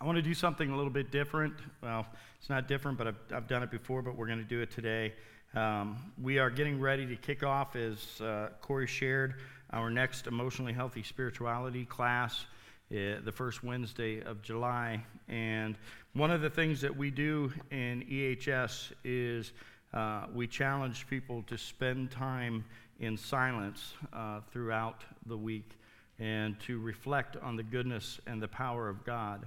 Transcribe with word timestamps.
I 0.00 0.04
want 0.06 0.16
to 0.16 0.22
do 0.22 0.32
something 0.32 0.70
a 0.70 0.74
little 0.74 0.90
bit 0.90 1.10
different. 1.10 1.52
Well, 1.82 2.06
it's 2.38 2.48
not 2.48 2.66
different, 2.66 2.96
but 2.96 3.06
I've, 3.06 3.18
I've 3.34 3.46
done 3.46 3.62
it 3.62 3.70
before, 3.70 4.00
but 4.00 4.16
we're 4.16 4.28
going 4.28 4.38
to 4.38 4.44
do 4.44 4.62
it 4.62 4.70
today. 4.70 5.12
Um, 5.54 5.98
we 6.22 6.38
are 6.38 6.48
getting 6.48 6.80
ready 6.80 7.04
to 7.04 7.16
kick 7.16 7.42
off, 7.42 7.76
as 7.76 8.18
uh, 8.22 8.48
Corey 8.62 8.86
shared, 8.86 9.34
our 9.74 9.90
next 9.90 10.26
emotionally 10.26 10.72
healthy 10.72 11.02
spirituality 11.02 11.84
class 11.84 12.46
uh, 12.90 13.20
the 13.22 13.30
first 13.30 13.62
Wednesday 13.62 14.22
of 14.22 14.40
July. 14.40 15.04
And 15.28 15.76
one 16.14 16.30
of 16.30 16.40
the 16.40 16.48
things 16.48 16.80
that 16.80 16.96
we 16.96 17.10
do 17.10 17.52
in 17.70 18.02
EHS 18.10 18.92
is 19.04 19.52
uh, 19.92 20.24
we 20.32 20.46
challenge 20.46 21.08
people 21.08 21.42
to 21.46 21.58
spend 21.58 22.10
time 22.10 22.64
in 23.00 23.18
silence 23.18 23.92
uh, 24.14 24.40
throughout 24.50 25.04
the 25.26 25.36
week 25.36 25.72
and 26.18 26.58
to 26.60 26.78
reflect 26.78 27.36
on 27.36 27.54
the 27.54 27.62
goodness 27.62 28.18
and 28.26 28.40
the 28.40 28.48
power 28.48 28.88
of 28.88 29.04
God. 29.04 29.46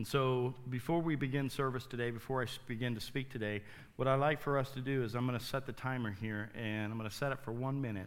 And 0.00 0.06
so, 0.06 0.54
before 0.70 1.02
we 1.02 1.14
begin 1.14 1.50
service 1.50 1.84
today, 1.84 2.10
before 2.10 2.42
I 2.42 2.46
begin 2.66 2.94
to 2.94 3.02
speak 3.02 3.30
today, 3.30 3.60
what 3.96 4.08
I'd 4.08 4.14
like 4.14 4.40
for 4.40 4.56
us 4.56 4.70
to 4.70 4.80
do 4.80 5.04
is 5.04 5.14
I'm 5.14 5.26
going 5.26 5.38
to 5.38 5.44
set 5.44 5.66
the 5.66 5.74
timer 5.74 6.10
here, 6.10 6.48
and 6.54 6.90
I'm 6.90 6.96
going 6.96 7.10
to 7.10 7.14
set 7.14 7.32
it 7.32 7.38
for 7.40 7.52
one 7.52 7.82
minute. 7.82 8.06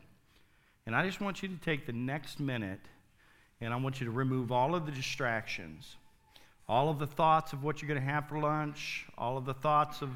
And 0.88 0.96
I 0.96 1.06
just 1.06 1.22
want 1.22 1.44
you 1.44 1.50
to 1.50 1.56
take 1.58 1.86
the 1.86 1.94
next 1.94 2.40
minute, 2.40 2.80
and 3.62 3.72
I 3.72 3.78
want 3.78 4.00
you 4.00 4.06
to 4.08 4.12
remove 4.12 4.52
all 4.52 4.74
of 4.74 4.88
the 4.88 4.92
distractions, 4.92 5.98
all 6.68 6.90
of 6.90 6.98
the 6.98 7.06
thoughts 7.06 7.54
of 7.54 7.64
what 7.64 7.80
you're 7.80 7.90
going 7.90 8.04
to 8.04 8.12
have 8.12 8.28
for 8.28 8.40
lunch, 8.40 9.06
all 9.16 9.38
of 9.38 9.46
the 9.46 9.54
thoughts 9.54 10.02
of 10.02 10.10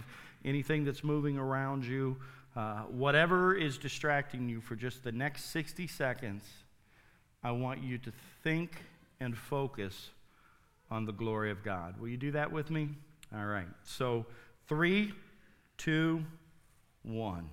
anything 0.44 0.84
that's 0.84 1.04
moving 1.04 1.38
around 1.38 1.86
you, 1.86 2.18
uh, 2.56 2.86
whatever 2.86 3.54
is 3.54 3.78
distracting 3.78 4.50
you 4.50 4.62
for 4.62 4.76
just 4.76 5.04
the 5.04 5.12
next 5.12 5.52
60 5.52 5.86
seconds. 5.86 6.44
I 7.44 7.52
want 7.52 7.84
you 7.84 8.00
to 8.00 8.12
think 8.42 8.82
and 9.20 9.38
focus 9.38 10.10
on 10.90 11.06
the 11.06 11.12
glory 11.12 11.52
of 11.52 11.64
God. 11.64 12.00
Will 12.00 12.08
you 12.08 12.18
do 12.18 12.32
that 12.32 12.52
with 12.52 12.70
me? 12.70 12.90
All 13.36 13.46
right. 13.46 13.68
So, 13.84 14.26
three, 14.68 15.14
two, 15.78 16.24
one. 17.04 17.50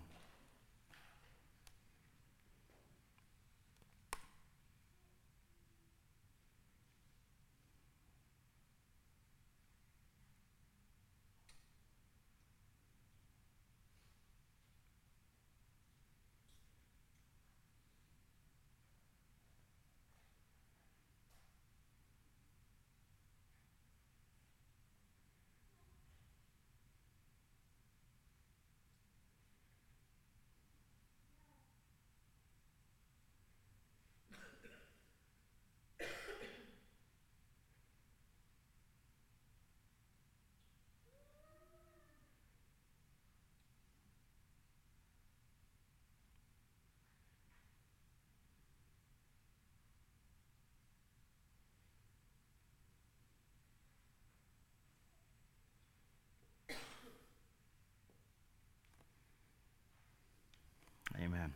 Amen. 61.23 61.53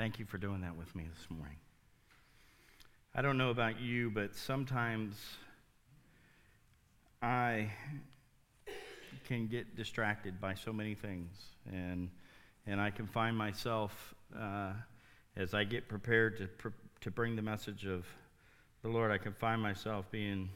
Thank 0.00 0.18
you 0.18 0.24
for 0.24 0.38
doing 0.38 0.62
that 0.62 0.74
with 0.74 0.96
me 0.96 1.04
this 1.14 1.26
morning. 1.28 1.58
I 3.14 3.20
don't 3.20 3.36
know 3.36 3.50
about 3.50 3.82
you, 3.82 4.08
but 4.08 4.34
sometimes 4.34 5.14
I 7.20 7.70
can 9.28 9.46
get 9.46 9.76
distracted 9.76 10.40
by 10.40 10.54
so 10.54 10.72
many 10.72 10.94
things, 10.94 11.28
and 11.70 12.08
and 12.66 12.80
I 12.80 12.88
can 12.88 13.06
find 13.06 13.36
myself 13.36 14.14
uh, 14.34 14.72
as 15.36 15.52
I 15.52 15.64
get 15.64 15.86
prepared 15.86 16.38
to 16.38 16.72
to 17.02 17.10
bring 17.10 17.36
the 17.36 17.42
message 17.42 17.84
of 17.84 18.06
the 18.80 18.88
Lord. 18.88 19.10
I 19.10 19.18
can 19.18 19.34
find 19.34 19.60
myself 19.60 20.10
being 20.10 20.48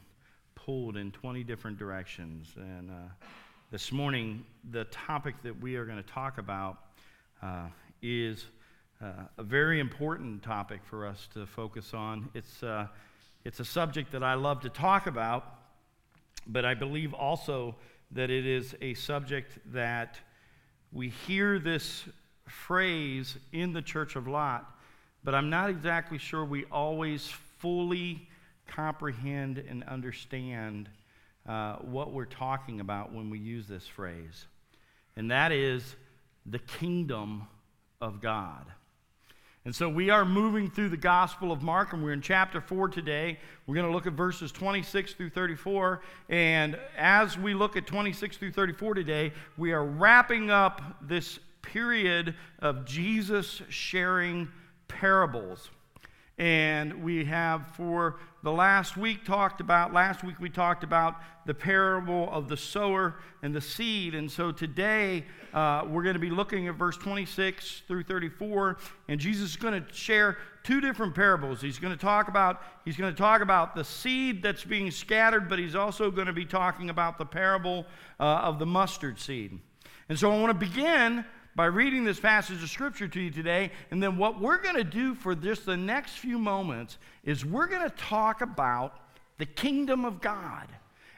pulled 0.55 0.97
in 0.97 1.11
20 1.11 1.43
different 1.43 1.77
directions. 1.77 2.47
And 2.55 2.89
uh, 2.89 3.27
this 3.69 3.91
morning, 3.91 4.43
the 4.71 4.85
topic 4.85 5.35
that 5.43 5.61
we 5.61 5.75
are 5.75 5.85
going 5.85 6.01
to 6.01 6.09
talk 6.09 6.39
about 6.39 6.79
uh, 7.43 7.67
is 8.01 8.45
uh, 9.01 9.07
a 9.37 9.43
very 9.43 9.79
important 9.79 10.41
topic 10.41 10.81
for 10.83 11.05
us 11.05 11.27
to 11.33 11.45
focus 11.45 11.93
on. 11.93 12.29
It's, 12.33 12.63
uh, 12.63 12.87
it's 13.43 13.59
a 13.59 13.65
subject 13.65 14.11
that 14.13 14.23
I 14.23 14.35
love 14.35 14.61
to 14.61 14.69
talk 14.69 15.07
about, 15.07 15.45
but 16.47 16.65
I 16.65 16.73
believe 16.73 17.13
also 17.13 17.75
that 18.11 18.29
it 18.29 18.45
is 18.45 18.75
a 18.81 18.93
subject 18.93 19.59
that 19.73 20.17
we 20.91 21.09
hear 21.09 21.59
this 21.59 22.05
phrase 22.47 23.37
in 23.51 23.73
the 23.73 23.81
Church 23.81 24.15
of 24.15 24.27
Lot, 24.27 24.65
but 25.23 25.35
I'm 25.35 25.49
not 25.49 25.69
exactly 25.69 26.17
sure 26.17 26.45
we 26.45 26.65
always 26.65 27.27
fully 27.57 28.27
comprehend 28.67 29.57
and 29.57 29.83
understand 29.83 30.89
uh, 31.47 31.75
what 31.77 32.11
we're 32.11 32.25
talking 32.25 32.79
about 32.79 33.13
when 33.13 33.29
we 33.29 33.39
use 33.39 33.67
this 33.67 33.85
phrase. 33.85 34.45
And 35.15 35.31
that 35.31 35.51
is 35.51 35.95
the 36.45 36.59
kingdom 36.59 37.47
of 38.01 38.21
God. 38.21 38.65
And 39.65 39.75
so 39.75 39.89
we 39.89 40.11
are 40.11 40.25
moving 40.25 40.69
through 40.69 40.89
the 40.89 40.97
Gospel 40.97 41.51
of 41.51 41.63
Mark, 41.63 41.93
and 41.93 42.03
we're 42.03 42.13
in 42.13 42.21
chapter 42.21 42.61
4 42.61 42.87
today. 42.87 43.39
We're 43.65 43.73
going 43.73 43.87
to 43.87 43.91
look 43.91 44.05
at 44.05 44.13
verses 44.13 44.51
26 44.51 45.15
through 45.15 45.31
34. 45.31 46.01
And 46.29 46.77
as 46.95 47.35
we 47.35 47.55
look 47.55 47.75
at 47.75 47.87
26 47.87 48.37
through 48.37 48.51
34 48.51 48.93
today, 48.93 49.33
we 49.57 49.71
are 49.71 49.83
wrapping 49.83 50.51
up 50.51 50.83
this 51.01 51.39
period 51.63 52.35
of 52.59 52.85
Jesus 52.85 53.63
sharing 53.69 54.49
parables. 54.87 55.71
And 56.37 57.01
we 57.01 57.23
have 57.25 57.67
for 57.75 58.19
the 58.43 58.51
last 58.51 58.97
week 58.97 59.23
talked 59.23 59.61
about, 59.61 59.93
last 59.93 60.21
week 60.21 60.39
we 60.39 60.49
talked 60.49 60.83
about 60.83 61.15
the 61.45 61.53
parable 61.53 62.29
of 62.29 62.49
the 62.49 62.57
sower 62.57 63.15
and 63.41 63.55
the 63.55 63.61
seed. 63.61 64.15
And 64.15 64.29
so 64.29 64.51
today 64.51 65.23
uh, 65.53 65.85
we're 65.87 66.03
going 66.03 66.15
to 66.15 66.19
be 66.19 66.29
looking 66.29 66.67
at 66.67 66.75
verse 66.75 66.97
26 66.97 67.83
through 67.87 68.03
34. 68.03 68.77
And 69.07 69.17
Jesus 69.17 69.51
is 69.51 69.55
going 69.55 69.81
to 69.81 69.93
share 69.93 70.37
two 70.63 70.81
different 70.81 71.15
parables. 71.15 71.61
He's 71.61 71.79
going 71.79 71.93
to 71.93 71.99
talk 71.99 72.27
about, 72.27 72.61
he's 72.83 72.97
going 72.97 73.13
to 73.13 73.17
talk 73.17 73.41
about 73.41 73.73
the 73.73 73.85
seed 73.85 74.43
that's 74.43 74.65
being 74.65 74.91
scattered, 74.91 75.47
but 75.47 75.57
he's 75.57 75.75
also 75.75 76.11
going 76.11 76.27
to 76.27 76.33
be 76.33 76.45
talking 76.45 76.89
about 76.89 77.17
the 77.17 77.25
parable 77.25 77.85
uh, 78.19 78.23
of 78.23 78.59
the 78.59 78.65
mustard 78.65 79.19
seed. 79.19 79.57
And 80.09 80.19
so 80.19 80.31
I 80.31 80.39
want 80.39 80.59
to 80.59 80.65
begin 80.67 81.23
by 81.55 81.65
reading 81.65 82.03
this 82.03 82.19
passage 82.19 82.61
of 82.61 82.69
scripture 82.69 83.07
to 83.07 83.19
you 83.19 83.31
today. 83.31 83.71
And 83.89 84.03
then 84.03 84.17
what 84.17 84.41
we're 84.41 84.61
going 84.61 84.75
to 84.75 84.83
do 84.83 85.15
for 85.15 85.33
just 85.33 85.65
the 85.65 85.77
next 85.77 86.17
few 86.17 86.37
moments 86.37 86.97
is 87.23 87.45
we're 87.45 87.67
going 87.67 87.89
to 87.89 87.95
talk 87.95 88.41
about 88.41 88.99
the 89.37 89.45
kingdom 89.45 90.03
of 90.03 90.21
God 90.21 90.67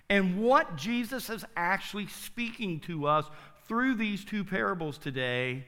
and 0.09 0.41
what 0.41 0.75
Jesus 0.75 1.29
is 1.29 1.43
actually 1.55 2.07
speaking 2.07 2.79
to 2.81 3.07
us 3.07 3.25
through 3.67 3.95
these 3.95 4.23
two 4.23 4.43
parables 4.43 4.97
today 4.97 5.65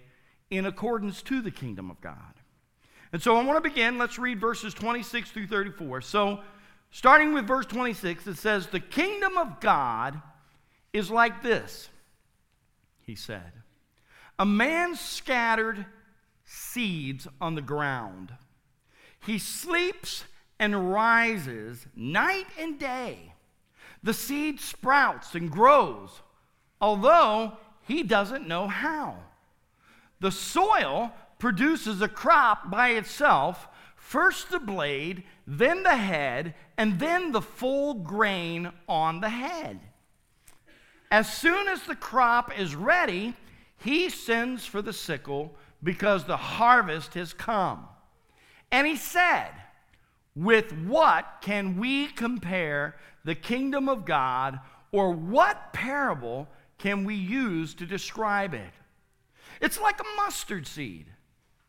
in 0.49 0.65
accordance 0.65 1.21
to 1.23 1.41
the 1.41 1.51
kingdom 1.51 1.91
of 1.91 1.99
God. 1.99 2.15
And 3.11 3.21
so 3.21 3.35
I 3.35 3.43
want 3.43 3.61
to 3.61 3.69
begin. 3.69 3.97
Let's 3.97 4.19
read 4.19 4.39
verses 4.39 4.73
26 4.73 5.31
through 5.31 5.47
34. 5.47 6.01
So, 6.01 6.39
starting 6.91 7.33
with 7.33 7.47
verse 7.47 7.65
26, 7.65 8.27
it 8.27 8.37
says, 8.37 8.67
The 8.67 8.79
kingdom 8.79 9.37
of 9.37 9.59
God 9.59 10.21
is 10.93 11.09
like 11.09 11.41
this, 11.41 11.89
he 13.01 13.15
said. 13.15 13.58
A 14.39 14.45
man 14.45 14.95
scattered 14.95 15.85
seeds 16.45 17.27
on 17.41 17.55
the 17.55 17.61
ground. 17.61 18.31
He 19.19 19.37
sleeps 19.37 20.23
and 20.57 20.93
rises 20.93 21.85
night 21.93 22.47
and 22.57 22.79
day. 22.79 23.33
The 24.01 24.13
seed 24.13 24.61
sprouts 24.61 25.35
and 25.35 25.51
grows, 25.51 26.21
although 26.79 27.57
he 27.85 28.01
doesn't 28.01 28.47
know 28.47 28.69
how. 28.69 29.17
The 30.21 30.31
soil 30.31 31.11
produces 31.37 32.01
a 32.01 32.07
crop 32.07 32.71
by 32.71 32.91
itself 32.91 33.67
first 33.97 34.49
the 34.49 34.59
blade, 34.59 35.23
then 35.45 35.83
the 35.83 35.97
head, 35.97 36.55
and 36.77 36.97
then 36.97 37.33
the 37.33 37.41
full 37.41 37.93
grain 37.93 38.71
on 38.87 39.19
the 39.19 39.29
head. 39.29 39.81
As 41.11 41.31
soon 41.31 41.67
as 41.67 41.83
the 41.83 41.95
crop 41.95 42.57
is 42.57 42.73
ready, 42.73 43.35
he 43.79 44.09
sends 44.09 44.65
for 44.65 44.81
the 44.81 44.93
sickle 44.93 45.55
because 45.81 46.25
the 46.25 46.37
harvest 46.37 47.13
has 47.13 47.33
come. 47.33 47.87
And 48.71 48.85
he 48.85 48.95
said, 48.95 49.51
with 50.35 50.71
what 50.71 51.37
can 51.41 51.77
we 51.77 52.07
compare 52.07 52.95
the 53.25 53.35
kingdom 53.35 53.89
of 53.89 54.05
God, 54.05 54.59
or 54.91 55.11
what 55.11 55.73
parable 55.73 56.47
can 56.77 57.03
we 57.03 57.15
use 57.15 57.73
to 57.75 57.85
describe 57.85 58.53
it? 58.53 58.73
It's 59.61 59.79
like 59.79 59.99
a 59.99 60.15
mustard 60.15 60.65
seed 60.65 61.07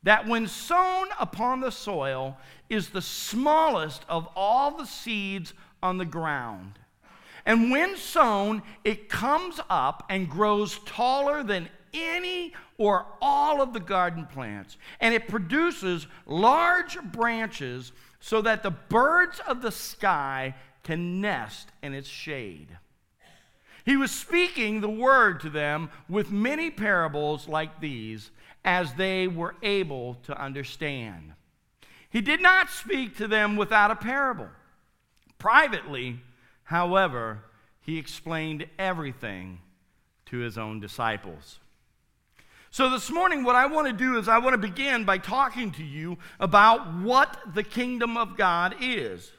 that, 0.03 0.27
when 0.27 0.47
sown 0.47 1.09
upon 1.19 1.61
the 1.61 1.73
soil, 1.73 2.39
is 2.69 2.89
the 2.89 3.03
smallest 3.03 4.05
of 4.09 4.29
all 4.37 4.71
the 4.71 4.87
seeds 4.87 5.53
on 5.83 5.99
the 5.99 6.05
ground. 6.05 6.79
And 7.45 7.71
when 7.71 7.97
sown, 7.97 8.63
it 8.85 9.09
comes 9.09 9.61
up 9.69 10.05
and 10.09 10.29
grows 10.29 10.79
taller 10.87 11.43
than 11.43 11.69
any 11.93 12.53
or 12.79 13.07
all 13.21 13.61
of 13.61 13.73
the 13.73 13.81
garden 13.81 14.27
plants. 14.27 14.77
And 15.01 15.15
it 15.15 15.29
produces 15.29 16.07
large 16.27 17.01
branches 17.03 17.93
so 18.21 18.43
that 18.43 18.63
the 18.63 18.71
birds 18.71 19.41
of 19.47 19.63
the 19.63 19.73
sky 19.73 20.55
can 20.83 21.21
nest 21.21 21.69
in 21.83 21.95
its 21.95 22.09
shade. 22.09 22.69
He 23.85 23.97
was 23.97 24.11
speaking 24.11 24.81
the 24.81 24.89
word 24.89 25.41
to 25.41 25.51
them 25.51 25.91
with 26.09 26.31
many 26.31 26.71
parables 26.71 27.49
like 27.49 27.81
these 27.81 28.31
as 28.65 28.93
they 28.95 29.27
were 29.27 29.57
able 29.63 30.15
to 30.25 30.41
understand. 30.41 31.33
He 32.11 32.21
did 32.21 32.43
not 32.43 32.71
speak 32.71 33.17
to 33.17 33.29
them 33.29 33.57
without 33.57 33.91
a 33.91 33.97
parable. 33.97 34.49
Privately, 35.39 36.21
however, 36.65 37.45
he 37.81 37.99
explained 37.99 38.67
everything 38.79 39.61
to 40.27 40.39
his 40.39 40.59
own 40.59 40.81
disciples. 40.81 41.59
So, 42.73 42.89
this 42.89 43.11
morning, 43.11 43.43
what 43.43 43.57
I 43.57 43.67
want 43.67 43.89
to 43.89 43.93
do 43.93 44.17
is 44.17 44.29
I 44.29 44.39
want 44.39 44.55
to 44.55 44.59
begin 44.59 45.05
by 45.05 45.19
talking 45.19 45.73
to 45.73 45.83
you 45.83 46.19
about 46.39 46.95
what 46.95 47.37
the 47.53 47.65
kingdom 47.65 48.17
of 48.17 48.37
God 48.37 48.77
is. 48.81 49.33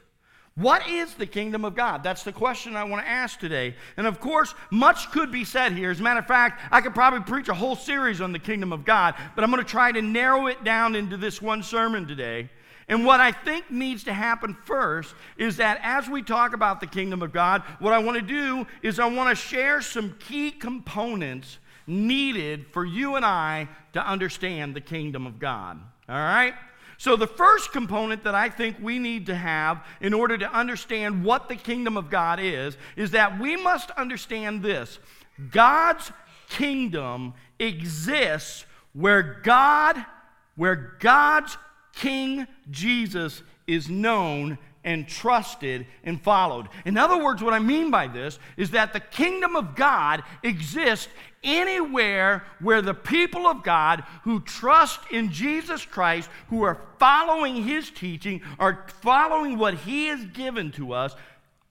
What 0.54 0.86
is 0.86 1.14
the 1.14 1.24
kingdom 1.24 1.64
of 1.64 1.74
God? 1.74 2.02
That's 2.02 2.24
the 2.24 2.32
question 2.32 2.76
I 2.76 2.84
want 2.84 3.02
to 3.02 3.10
ask 3.10 3.40
today. 3.40 3.74
And 3.96 4.06
of 4.06 4.20
course, 4.20 4.54
much 4.70 5.10
could 5.12 5.32
be 5.32 5.46
said 5.46 5.72
here. 5.72 5.90
As 5.90 6.00
a 6.00 6.02
matter 6.02 6.20
of 6.20 6.26
fact, 6.26 6.60
I 6.70 6.82
could 6.82 6.92
probably 6.92 7.20
preach 7.20 7.48
a 7.48 7.54
whole 7.54 7.74
series 7.74 8.20
on 8.20 8.32
the 8.32 8.38
kingdom 8.38 8.70
of 8.70 8.84
God, 8.84 9.14
but 9.34 9.42
I'm 9.42 9.50
going 9.50 9.64
to 9.64 9.70
try 9.70 9.92
to 9.92 10.02
narrow 10.02 10.48
it 10.48 10.62
down 10.62 10.94
into 10.94 11.16
this 11.16 11.40
one 11.40 11.62
sermon 11.62 12.06
today. 12.06 12.50
And 12.86 13.06
what 13.06 13.20
I 13.20 13.32
think 13.32 13.70
needs 13.70 14.04
to 14.04 14.12
happen 14.12 14.54
first 14.66 15.14
is 15.38 15.56
that 15.56 15.80
as 15.82 16.06
we 16.06 16.20
talk 16.20 16.52
about 16.52 16.80
the 16.80 16.86
kingdom 16.86 17.22
of 17.22 17.32
God, 17.32 17.62
what 17.78 17.94
I 17.94 17.98
want 17.98 18.18
to 18.18 18.22
do 18.22 18.66
is 18.82 19.00
I 19.00 19.06
want 19.06 19.30
to 19.30 19.34
share 19.34 19.80
some 19.80 20.16
key 20.18 20.50
components 20.50 21.56
needed 21.86 22.66
for 22.72 22.84
you 22.84 23.16
and 23.16 23.24
I 23.24 23.68
to 23.92 24.06
understand 24.06 24.74
the 24.74 24.80
kingdom 24.80 25.26
of 25.26 25.38
God. 25.38 25.80
All 26.08 26.16
right? 26.16 26.54
So, 26.98 27.16
the 27.16 27.26
first 27.26 27.72
component 27.72 28.22
that 28.24 28.34
I 28.34 28.48
think 28.48 28.76
we 28.80 29.00
need 29.00 29.26
to 29.26 29.34
have 29.34 29.84
in 30.00 30.14
order 30.14 30.38
to 30.38 30.52
understand 30.52 31.24
what 31.24 31.48
the 31.48 31.56
kingdom 31.56 31.96
of 31.96 32.10
God 32.10 32.38
is, 32.40 32.76
is 32.94 33.10
that 33.10 33.40
we 33.40 33.56
must 33.56 33.90
understand 33.92 34.62
this 34.62 35.00
God's 35.50 36.12
kingdom 36.48 37.34
exists 37.58 38.66
where 38.92 39.40
God, 39.42 39.96
where 40.54 40.96
God's 41.00 41.56
King 41.94 42.46
Jesus 42.70 43.42
is 43.66 43.88
known 43.88 44.58
and 44.84 45.06
trusted 45.06 45.86
and 46.04 46.20
followed. 46.20 46.68
In 46.84 46.98
other 46.98 47.22
words, 47.22 47.42
what 47.42 47.54
I 47.54 47.58
mean 47.58 47.90
by 47.90 48.08
this 48.08 48.38
is 48.56 48.72
that 48.72 48.92
the 48.92 49.00
kingdom 49.00 49.56
of 49.56 49.76
God 49.76 50.22
exists 50.42 51.08
anywhere 51.44 52.44
where 52.60 52.82
the 52.82 52.94
people 52.94 53.46
of 53.46 53.62
God 53.62 54.04
who 54.24 54.40
trust 54.40 55.00
in 55.10 55.30
Jesus 55.32 55.84
Christ, 55.84 56.28
who 56.48 56.62
are 56.62 56.80
following 56.98 57.62
his 57.62 57.90
teaching, 57.90 58.42
are 58.58 58.86
following 59.02 59.58
what 59.58 59.74
he 59.74 60.06
has 60.06 60.24
given 60.26 60.70
to 60.72 60.92
us, 60.92 61.14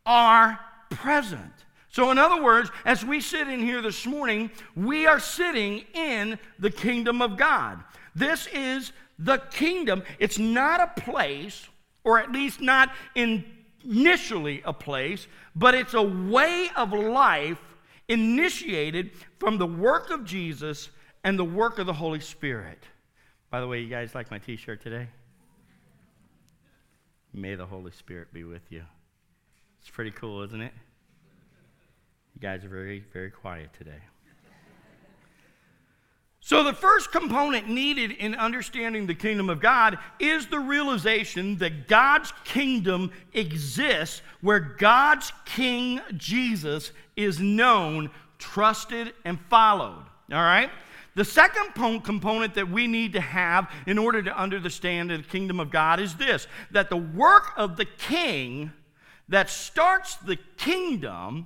are 0.06 0.60
present. 0.90 1.52
So, 1.90 2.10
in 2.12 2.18
other 2.18 2.42
words, 2.42 2.70
as 2.86 3.04
we 3.04 3.20
sit 3.20 3.50
in 3.50 3.60
here 3.60 3.82
this 3.82 4.06
morning, 4.06 4.50
we 4.76 5.06
are 5.06 5.20
sitting 5.20 5.84
in 5.94 6.40
the 6.58 6.72
kingdom 6.72 7.22
of 7.22 7.38
God. 7.38 7.84
This 8.16 8.48
is 8.54 8.94
the 9.20 9.38
kingdom. 9.52 10.04
It's 10.18 10.40
not 10.40 10.80
a 10.80 11.02
place 11.02 11.68
or 12.04 12.20
at 12.20 12.32
least 12.32 12.62
not 12.62 12.92
initially 13.16 14.62
a 14.66 14.74
place, 14.74 15.28
but 15.56 15.76
it's 15.76 15.94
a 15.94 16.02
way 16.02 16.70
of 16.76 16.94
life 16.94 17.60
initiated 18.08 19.12
from 19.40 19.58
the 19.58 19.66
work 19.66 20.10
of 20.10 20.26
Jesus 20.26 20.90
and 21.24 21.38
the 21.38 21.46
work 21.46 21.80
of 21.80 21.86
the 21.86 21.94
Holy 21.94 22.20
Spirit. 22.20 22.84
By 23.50 23.60
the 23.60 23.68
way, 23.68 23.80
you 23.82 23.90
guys 23.90 24.16
like 24.16 24.32
my 24.32 24.40
t 24.40 24.56
shirt 24.56 24.82
today? 24.82 25.08
May 27.34 27.56
the 27.56 27.66
Holy 27.66 27.92
Spirit 27.92 28.34
be 28.34 28.44
with 28.44 28.64
you. 28.70 28.84
It's 29.80 29.90
pretty 29.90 30.12
cool, 30.12 30.42
isn't 30.44 30.62
it? 30.62 30.74
You 32.36 32.42
guys 32.42 32.64
are 32.66 32.70
very, 32.70 33.04
very 33.14 33.32
quiet 33.32 33.70
today. 33.78 34.00
So, 36.44 36.64
the 36.64 36.74
first 36.74 37.12
component 37.12 37.70
needed 37.70 38.12
in 38.12 38.34
understanding 38.34 39.06
the 39.06 39.14
kingdom 39.14 39.48
of 39.48 39.62
God 39.62 40.00
is 40.20 40.48
the 40.48 40.60
realization 40.60 41.58
that 41.58 41.88
God's 41.88 42.34
kingdom 42.44 43.12
exists 43.34 44.24
where 44.42 44.60
God's 44.60 45.32
King 45.46 46.02
Jesus 46.18 46.94
is 47.16 47.40
known, 47.40 48.10
trusted, 48.40 49.14
and 49.24 49.40
followed. 49.52 50.04
All 50.32 50.42
right? 50.42 50.72
The 51.14 51.26
second 51.26 51.74
component 51.76 52.56
that 52.56 52.72
we 52.72 52.88
need 52.88 53.14
to 53.14 53.22
have 53.22 53.70
in 53.86 54.00
order 54.00 54.24
to 54.24 54.36
understand 54.36 55.12
the 55.12 55.20
kingdom 55.20 55.60
of 55.60 55.70
God 55.70 56.00
is 56.00 56.16
this 56.16 56.48
that 56.72 56.90
the 56.90 56.98
work 56.98 57.52
of 57.56 57.78
the 57.78 57.86
king 57.86 58.72
that 59.30 59.50
starts 59.50 60.16
the 60.16 60.38
kingdom 60.58 61.46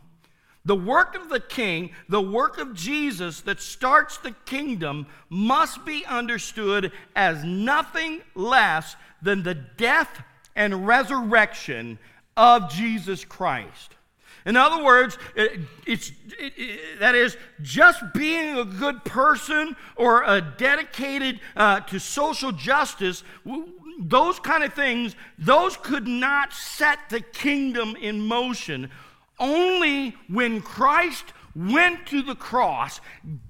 the 0.66 0.76
work 0.76 1.16
of 1.16 1.30
the 1.30 1.40
king, 1.40 1.92
the 2.10 2.22
work 2.22 2.58
of 2.58 2.74
Jesus 2.74 3.42
that 3.42 3.62
starts 3.62 4.18
the 4.18 4.32
kingdom, 4.46 5.06
must 5.30 5.86
be 5.86 6.04
understood 6.06 6.92
as 7.16 7.44
nothing 7.44 8.22
less 8.34 8.96
than 9.22 9.44
the 9.44 9.54
death 9.54 10.24
and 10.56 10.88
resurrection 10.88 12.00
of 12.36 12.70
Jesus 12.72 13.24
Christ. 13.24 13.96
In 14.46 14.56
other 14.58 14.84
words, 14.84 15.18
it, 15.36 15.60
it's, 15.88 16.12
it, 16.40 16.54
it, 16.56 17.00
that 17.00 17.16
is, 17.16 17.36
just 17.62 18.04
being 18.14 18.58
a 18.58 18.66
good 18.66 19.04
person 19.04 19.76
or 19.96 20.24
a 20.24 20.40
dedicated 20.40 21.40
uh, 21.56 21.80
to 21.82 22.00
social 22.00 22.52
justice, 22.52 23.24
those 24.00 24.40
kind 24.40 24.64
of 24.64 24.74
things, 24.74 25.16
those 25.40 25.78
could 25.78 26.08
not 26.08 26.54
set 26.54 27.10
the 27.10 27.22
kingdom 27.22 27.96
in 27.96 28.22
motion. 28.22 28.92
Only 29.40 30.16
when 30.28 30.62
Christ 30.62 31.26
went 31.56 32.06
to 32.08 32.22
the 32.22 32.36
cross, 32.36 33.00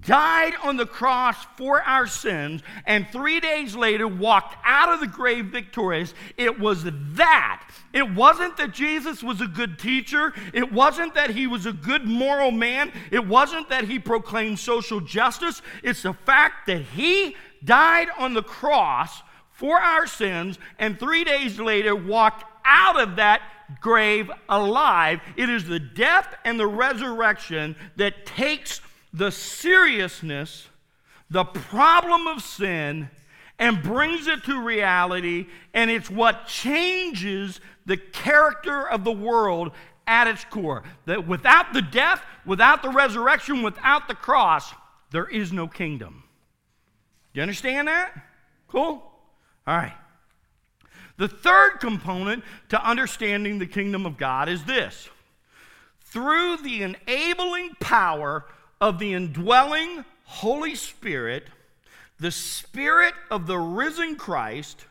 died 0.05 0.53
on 0.63 0.77
the 0.77 0.85
cross 0.85 1.35
for 1.57 1.81
our 1.81 2.05
sins, 2.05 2.61
and 2.85 3.07
three 3.11 3.39
days 3.39 3.75
later 3.75 4.07
walked 4.07 4.55
out 4.63 4.89
of 4.89 4.99
the 4.99 5.07
grave 5.07 5.45
victorious, 5.47 6.13
it 6.37 6.59
was 6.59 6.83
that. 6.83 7.67
It 7.93 8.13
wasn't 8.13 8.57
that 8.57 8.73
Jesus 8.73 9.23
was 9.23 9.41
a 9.41 9.47
good 9.47 9.79
teacher. 9.79 10.33
It 10.53 10.71
wasn't 10.71 11.15
that 11.15 11.31
he 11.31 11.47
was 11.47 11.65
a 11.65 11.73
good 11.73 12.05
moral 12.05 12.51
man. 12.51 12.91
It 13.09 13.25
wasn't 13.25 13.69
that 13.69 13.85
he 13.85 13.97
proclaimed 13.97 14.59
social 14.59 15.01
justice. 15.01 15.63
It's 15.81 16.03
the 16.03 16.13
fact 16.13 16.67
that 16.67 16.81
he 16.81 17.35
died 17.63 18.09
on 18.19 18.35
the 18.35 18.43
cross 18.43 19.23
for 19.51 19.79
our 19.79 20.05
sins, 20.05 20.59
and 20.77 20.99
three 20.99 21.23
days 21.23 21.59
later 21.59 21.95
walked 21.95 22.43
out 22.65 22.99
of 22.99 23.15
that 23.15 23.41
grave 23.81 24.31
alive. 24.49 25.21
It 25.35 25.49
is 25.49 25.65
the 25.65 25.79
death 25.79 26.35
and 26.43 26.59
the 26.59 26.67
resurrection 26.67 27.75
that 27.95 28.25
takes 28.25 28.81
the 29.13 29.31
seriousness, 29.31 30.67
the 31.29 31.45
problem 31.45 32.27
of 32.27 32.41
sin, 32.41 33.09
and 33.57 33.81
brings 33.81 34.27
it 34.27 34.43
to 34.43 34.61
reality, 34.61 35.47
and 35.73 35.89
it's 35.89 36.09
what 36.09 36.47
changes 36.47 37.61
the 37.85 37.97
character 37.97 38.87
of 38.87 39.03
the 39.03 39.11
world 39.11 39.71
at 40.07 40.27
its 40.27 40.43
core. 40.45 40.83
That 41.05 41.27
without 41.27 41.73
the 41.73 41.81
death, 41.81 42.21
without 42.45 42.83
the 42.83 42.89
resurrection, 42.89 43.63
without 43.63 44.07
the 44.07 44.15
cross, 44.15 44.73
there 45.11 45.27
is 45.27 45.53
no 45.53 45.67
kingdom. 45.67 46.23
You 47.33 47.41
understand 47.41 47.87
that? 47.87 48.11
Cool? 48.67 49.01
All 49.67 49.77
right. 49.77 49.93
The 51.17 51.27
third 51.27 51.77
component 51.79 52.43
to 52.69 52.87
understanding 52.87 53.59
the 53.59 53.65
kingdom 53.65 54.05
of 54.05 54.17
God 54.17 54.49
is 54.49 54.65
this. 54.65 55.09
Through 56.01 56.57
the 56.57 56.83
enabling 56.83 57.71
power 57.79 58.45
of 58.81 58.99
the 58.99 59.13
indwelling 59.13 60.03
Holy 60.23 60.75
Spirit, 60.75 61.47
the 62.19 62.31
Spirit 62.31 63.13
of 63.31 63.47
the 63.47 63.57
risen 63.57 64.15
Christ, 64.15 64.85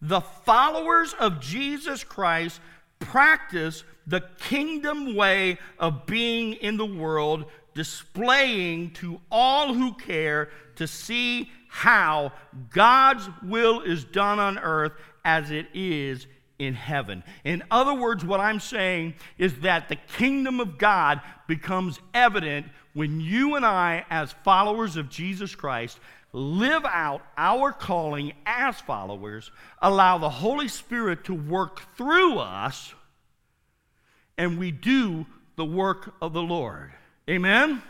the 0.00 0.20
followers 0.20 1.14
of 1.14 1.40
Jesus 1.40 2.04
Christ 2.04 2.60
practice 2.98 3.84
the 4.06 4.22
kingdom 4.38 5.14
way 5.14 5.58
of 5.78 6.06
being 6.06 6.54
in 6.54 6.76
the 6.76 6.86
world, 6.86 7.46
displaying 7.74 8.90
to 8.92 9.20
all 9.30 9.74
who 9.74 9.94
care 9.94 10.50
to 10.76 10.86
see 10.86 11.50
how 11.68 12.32
God's 12.70 13.28
will 13.42 13.82
is 13.82 14.04
done 14.04 14.38
on 14.38 14.58
earth 14.58 14.92
as 15.26 15.50
it 15.50 15.66
is 15.74 16.26
in 16.58 16.72
heaven. 16.72 17.22
In 17.44 17.62
other 17.70 17.92
words, 17.92 18.24
what 18.24 18.40
I'm 18.40 18.60
saying 18.60 19.14
is 19.36 19.60
that 19.60 19.88
the 19.88 19.96
kingdom 19.96 20.60
of 20.60 20.78
God 20.78 21.20
becomes 21.48 21.98
evident 22.14 22.66
when 22.94 23.20
you 23.20 23.56
and 23.56 23.66
I, 23.66 24.06
as 24.08 24.32
followers 24.44 24.96
of 24.96 25.10
Jesus 25.10 25.54
Christ, 25.54 25.98
live 26.32 26.84
out 26.86 27.22
our 27.36 27.72
calling 27.72 28.32
as 28.46 28.80
followers, 28.80 29.50
allow 29.82 30.16
the 30.16 30.30
Holy 30.30 30.68
Spirit 30.68 31.24
to 31.24 31.34
work 31.34 31.82
through 31.96 32.38
us, 32.38 32.94
and 34.38 34.58
we 34.58 34.70
do 34.70 35.26
the 35.56 35.64
work 35.64 36.14
of 36.22 36.32
the 36.32 36.42
Lord. 36.42 36.92
Amen? 37.28 37.82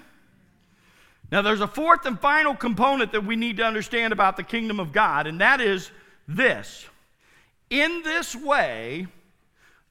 Now, 1.31 1.43
there's 1.43 1.61
a 1.61 1.69
fourth 1.69 2.07
and 2.07 2.19
final 2.19 2.55
component 2.55 3.12
that 3.12 3.25
we 3.25 3.37
need 3.37 3.59
to 3.59 3.64
understand 3.64 4.12
about 4.12 4.37
the 4.37 4.43
kingdom 4.43 4.81
of 4.81 4.93
God, 4.93 5.26
and 5.26 5.40
that 5.40 5.61
is 5.61 5.90
this. 6.26 6.87
In 7.71 8.03
this 8.03 8.35
way, 8.35 9.07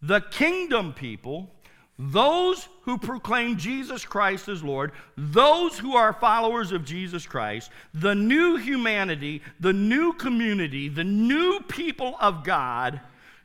the 0.02 0.22
kingdom 0.22 0.94
people 0.94 1.52
those 1.98 2.68
who 2.82 2.98
proclaim 2.98 3.58
Jesus 3.58 4.04
Christ 4.04 4.50
as 4.50 4.64
Lord, 4.64 4.92
those 5.16 5.80
who 5.80 5.96
are 5.96 6.12
followers 6.12 6.72
of 6.74 6.84
Jesus 6.84 7.26
Christ, 7.26 7.72
the 7.94 8.14
new 8.14 8.58
humanity, 8.58 9.42
the 9.62 9.72
new 9.72 10.12
community, 10.14 10.90
the 10.90 11.06
new 11.06 11.62
people 11.70 12.18
of 12.20 12.44
God, 12.44 13.00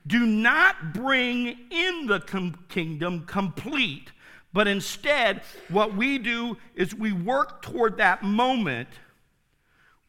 do 0.07 0.27
not 0.27 0.93
bring 0.93 1.59
in 1.71 2.07
the 2.07 2.21
com- 2.21 2.59
kingdom 2.69 3.25
complete, 3.27 4.11
but 4.53 4.67
instead, 4.67 5.43
what 5.69 5.95
we 5.95 6.19
do 6.19 6.57
is 6.75 6.93
we 6.93 7.13
work 7.13 7.63
toward 7.63 7.99
that 7.99 8.25
moment 8.25 8.89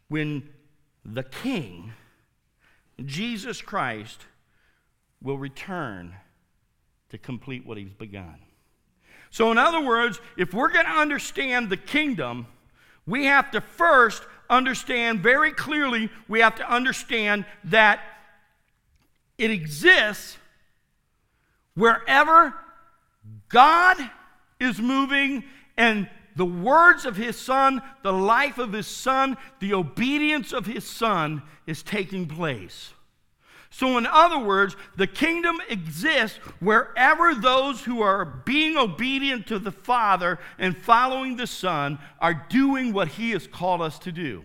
when 0.07 0.49
the 1.05 1.23
King, 1.23 1.93
Jesus 3.05 3.61
Christ, 3.61 4.25
will 5.21 5.37
return 5.37 6.15
to 7.09 7.17
complete 7.17 7.65
what 7.65 7.77
he's 7.77 7.93
begun. 7.93 8.35
So, 9.29 9.51
in 9.51 9.57
other 9.57 9.81
words, 9.81 10.19
if 10.37 10.53
we're 10.53 10.71
going 10.71 10.85
to 10.85 10.91
understand 10.91 11.69
the 11.69 11.77
kingdom, 11.77 12.47
we 13.05 13.25
have 13.25 13.51
to 13.51 13.61
first 13.61 14.23
understand 14.49 15.21
very 15.21 15.51
clearly, 15.51 16.09
we 16.27 16.41
have 16.41 16.55
to 16.55 16.69
understand 16.69 17.45
that 17.65 18.01
it 19.37 19.51
exists 19.51 20.37
wherever 21.75 22.53
God 23.49 23.97
is 24.59 24.79
moving 24.79 25.43
and 25.77 26.09
the 26.35 26.45
words 26.45 27.05
of 27.05 27.17
his 27.17 27.37
son, 27.37 27.81
the 28.03 28.13
life 28.13 28.57
of 28.57 28.73
his 28.73 28.87
son, 28.87 29.37
the 29.59 29.73
obedience 29.73 30.53
of 30.53 30.65
his 30.65 30.87
son 30.87 31.41
is 31.67 31.83
taking 31.83 32.27
place. 32.27 32.93
So, 33.73 33.97
in 33.97 34.05
other 34.05 34.37
words, 34.37 34.75
the 34.97 35.07
kingdom 35.07 35.61
exists 35.69 36.37
wherever 36.59 37.33
those 37.33 37.81
who 37.81 38.01
are 38.01 38.25
being 38.25 38.77
obedient 38.77 39.47
to 39.47 39.59
the 39.59 39.71
Father 39.71 40.39
and 40.59 40.77
following 40.77 41.37
the 41.37 41.47
Son 41.47 41.97
are 42.19 42.45
doing 42.49 42.91
what 42.91 43.07
He 43.07 43.31
has 43.31 43.47
called 43.47 43.81
us 43.81 43.97
to 43.99 44.11
do. 44.11 44.43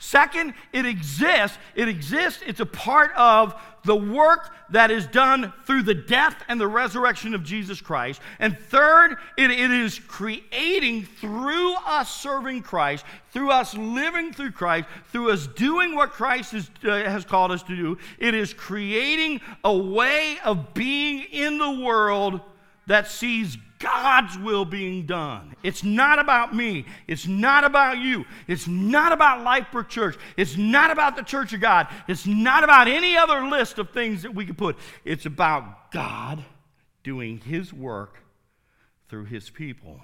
Second, 0.00 0.54
it 0.72 0.86
exists. 0.86 1.58
It 1.74 1.88
exists. 1.88 2.42
It's 2.46 2.60
a 2.60 2.66
part 2.66 3.10
of 3.16 3.54
the 3.84 3.96
work 3.96 4.54
that 4.70 4.92
is 4.92 5.06
done 5.06 5.52
through 5.64 5.82
the 5.82 5.94
death 5.94 6.36
and 6.46 6.60
the 6.60 6.68
resurrection 6.68 7.34
of 7.34 7.42
Jesus 7.42 7.80
Christ. 7.80 8.20
And 8.38 8.56
third, 8.56 9.16
it, 9.36 9.50
it 9.50 9.70
is 9.72 9.98
creating 9.98 11.04
through 11.04 11.74
us 11.86 12.14
serving 12.14 12.62
Christ, 12.62 13.04
through 13.32 13.50
us 13.50 13.74
living 13.74 14.32
through 14.32 14.52
Christ, 14.52 14.88
through 15.10 15.32
us 15.32 15.48
doing 15.48 15.96
what 15.96 16.12
Christ 16.12 16.54
is, 16.54 16.70
uh, 16.84 16.90
has 16.90 17.24
called 17.24 17.50
us 17.50 17.64
to 17.64 17.74
do. 17.74 17.98
It 18.18 18.34
is 18.34 18.54
creating 18.54 19.40
a 19.64 19.76
way 19.76 20.38
of 20.44 20.74
being 20.74 21.24
in 21.32 21.58
the 21.58 21.82
world 21.82 22.40
that 22.86 23.08
sees 23.08 23.58
God's 23.78 24.36
will 24.38 24.64
being 24.64 25.06
done. 25.06 25.54
It's 25.62 25.84
not 25.84 26.18
about 26.18 26.54
me. 26.54 26.84
It's 27.06 27.26
not 27.26 27.64
about 27.64 27.98
you. 27.98 28.24
It's 28.46 28.66
not 28.66 29.12
about 29.12 29.44
Lifebrook 29.44 29.88
Church. 29.88 30.16
It's 30.36 30.56
not 30.56 30.90
about 30.90 31.16
the 31.16 31.22
Church 31.22 31.52
of 31.52 31.60
God. 31.60 31.88
It's 32.08 32.26
not 32.26 32.64
about 32.64 32.88
any 32.88 33.16
other 33.16 33.46
list 33.46 33.78
of 33.78 33.90
things 33.90 34.22
that 34.22 34.34
we 34.34 34.46
could 34.46 34.58
put. 34.58 34.76
It's 35.04 35.26
about 35.26 35.92
God 35.92 36.44
doing 37.04 37.38
His 37.38 37.72
work 37.72 38.18
through 39.08 39.26
His 39.26 39.50
people. 39.50 40.00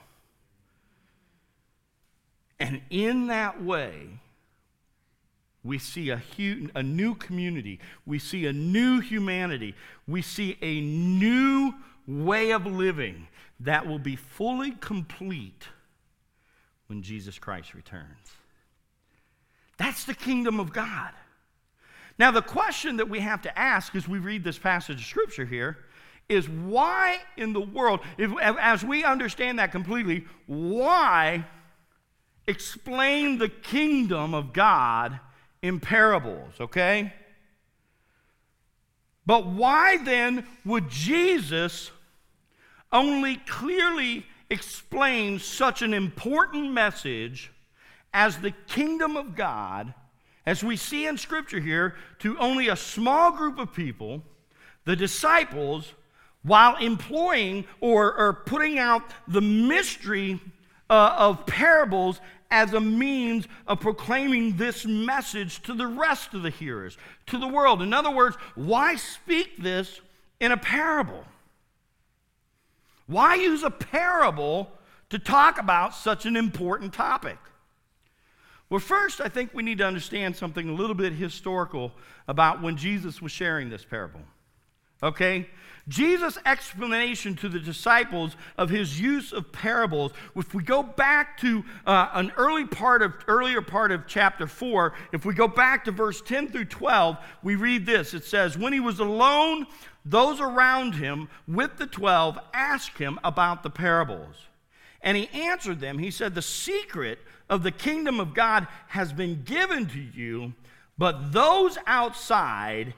And 2.61 2.81
in 2.91 3.27
that 3.27 3.63
way, 3.63 4.21
we 5.65 5.79
see 5.79 6.11
a, 6.11 6.17
hu- 6.37 6.69
a 6.75 6.83
new 6.83 7.15
community. 7.15 7.81
We 8.07 8.19
see 8.19 8.47
a 8.47 8.53
new 8.53 9.01
humanity. 9.01 9.75
We 10.07 10.23
see 10.23 10.57
a 10.61 10.81
new 10.81 11.75
way 12.07 12.53
of 12.53 12.67
living 12.67 13.29
that 13.61 13.87
will 13.87 13.99
be 13.99 14.17
fully 14.17 14.73
complete 14.73 15.69
when 16.87 17.03
Jesus 17.03 17.39
Christ 17.39 17.75
returns. 17.75 18.37
That's 19.77 20.05
the 20.05 20.15
kingdom 20.15 20.61
of 20.61 20.73
God. 20.73 21.11
Now, 22.19 22.31
the 22.31 22.43
question 22.43 22.99
that 22.99 23.09
we 23.09 23.21
have 23.21 23.43
to 23.43 23.59
ask 23.59 23.95
as 23.95 24.07
we 24.07 24.19
read 24.19 24.45
this 24.45 24.59
passage 24.59 25.01
of 25.01 25.07
Scripture 25.07 25.45
here 25.45 25.79
is 26.29 26.49
why 26.49 27.19
in 27.37 27.53
the 27.53 27.61
world, 27.61 28.01
if, 28.17 28.31
as 28.41 28.85
we 28.85 29.05
understand 29.05 29.59
that 29.59 29.73
completely, 29.73 30.25
why 30.47 31.45
explain 32.47 33.39
the 33.39 33.49
kingdom 33.49 34.35
of 34.35 34.53
God 34.53 35.19
in 35.63 35.81
parables, 35.81 36.53
okay? 36.61 37.13
But 39.27 39.47
why 39.47 39.99
then 39.99 40.47
would 40.65 40.89
Jesus 40.91 41.91
only 42.95 43.37
clearly 43.37 44.25
explains 44.49 45.45
such 45.45 45.83
an 45.83 45.93
important 45.93 46.73
message 46.73 47.53
as 48.15 48.39
the 48.39 48.53
kingdom 48.69 49.17
of 49.17 49.35
God, 49.35 49.93
as 50.47 50.63
we 50.63 50.77
see 50.77 51.07
in 51.07 51.19
Scripture 51.19 51.61
here, 51.61 51.97
to 52.21 52.39
only 52.39 52.69
a 52.69 52.77
small 52.77 53.33
group 53.33 53.59
of 53.59 53.75
people, 53.75 54.23
the 54.85 54.95
disciples, 54.95 55.93
while 56.43 56.77
employing 56.77 57.65
or, 57.81 58.15
or 58.15 58.33
putting 58.33 58.79
out 58.79 59.03
the 59.27 59.41
mystery 59.41 60.41
uh, 60.89 61.17
of 61.19 61.45
parables 61.47 62.21
as 62.51 62.73
a 62.75 62.81
means 62.81 63.49
of 63.67 63.81
proclaiming 63.81 64.57
this 64.57 64.87
message 64.87 65.61
to 65.63 65.75
the 65.75 65.87
rest 65.87 66.35
of 66.35 66.43
the 66.43 66.51
hearers, 66.51 66.97
to 67.27 67.39
the 67.39 67.49
world. 67.49 67.83
In 67.83 67.93
other 67.93 68.11
words, 68.11 68.37
why 68.55 68.95
speak 68.95 69.57
this 69.57 70.01
in 70.39 70.53
a 70.53 70.57
parable? 70.57 71.25
Why 73.07 73.35
use 73.35 73.63
a 73.63 73.71
parable 73.71 74.71
to 75.11 75.19
talk 75.19 75.59
about 75.59 75.95
such 75.95 76.27
an 76.27 76.37
important 76.37 76.93
topic? 76.93 77.39
Well, 78.71 78.81
first, 78.81 79.21
I 79.21 79.29
think 79.29 79.53
we 79.53 79.63
need 79.63 79.79
to 79.79 79.87
understand 79.87 80.37
something 80.37 80.69
a 80.69 80.73
little 80.73 80.95
bit 80.95 81.13
historical 81.13 81.93
about 82.27 82.63
when 82.63 82.77
Jesus 82.77 83.21
was 83.21 83.31
sharing 83.31 83.69
this 83.69 83.85
parable. 83.85 84.23
Okay? 85.03 85.49
Jesus' 85.87 86.39
explanation 86.47 87.37
to 87.37 87.49
the 87.51 87.59
disciples 87.59 88.37
of 88.57 88.71
his 88.71 88.99
use 88.99 89.33
of 89.33 89.53
parables, 89.53 90.13
if 90.35 90.55
we 90.55 90.63
go 90.63 90.83
back 90.83 91.39
to 91.41 91.63
uh, 91.87 92.09
an 92.15 92.33
early 92.39 92.65
part 92.65 93.03
of, 93.03 93.13
earlier 93.29 93.61
part 93.61 93.93
of 93.93 94.07
chapter 94.07 94.47
4, 94.47 94.95
if 95.13 95.27
we 95.27 95.35
go 95.35 95.47
back 95.47 95.85
to 95.85 95.93
verse 95.93 96.23
10 96.23 96.49
through 96.49 96.65
12, 96.65 97.19
we 97.43 97.55
read 97.55 97.85
this. 97.85 98.15
It 98.15 98.25
says, 98.25 98.57
When 98.57 98.73
he 98.73 98.81
was 98.81 98.99
alone, 98.99 99.67
those 100.05 100.41
around 100.41 100.95
him 100.95 101.29
with 101.49 101.79
the 101.79 101.87
12 101.87 102.39
asked 102.53 102.99
him 102.99 103.19
about 103.25 103.63
the 103.63 103.71
parables. 103.71 104.37
And 105.01 105.17
he 105.17 105.29
answered 105.29 105.81
them. 105.81 105.99
He 105.99 106.11
said, 106.11 106.35
The 106.35 106.43
secret 106.43 107.19
of 107.49 107.63
the 107.63 107.71
kingdom 107.71 108.21
of 108.21 108.35
God 108.35 108.67
has 108.89 109.13
been 109.13 109.43
given 109.45 109.87
to 109.87 110.01
you, 110.01 110.55
but 110.99 111.33
those 111.33 111.79
outside, 111.87 112.95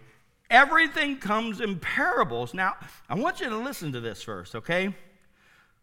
everything 0.51 1.17
comes 1.19 1.61
in 1.61 1.79
parables. 1.79 2.55
Now, 2.55 2.75
I 3.09 3.15
want 3.15 3.41
you 3.41 3.49
to 3.49 3.57
listen 3.57 3.93
to 3.93 4.01
this 4.01 4.23
first, 4.23 4.55
okay? 4.55 4.95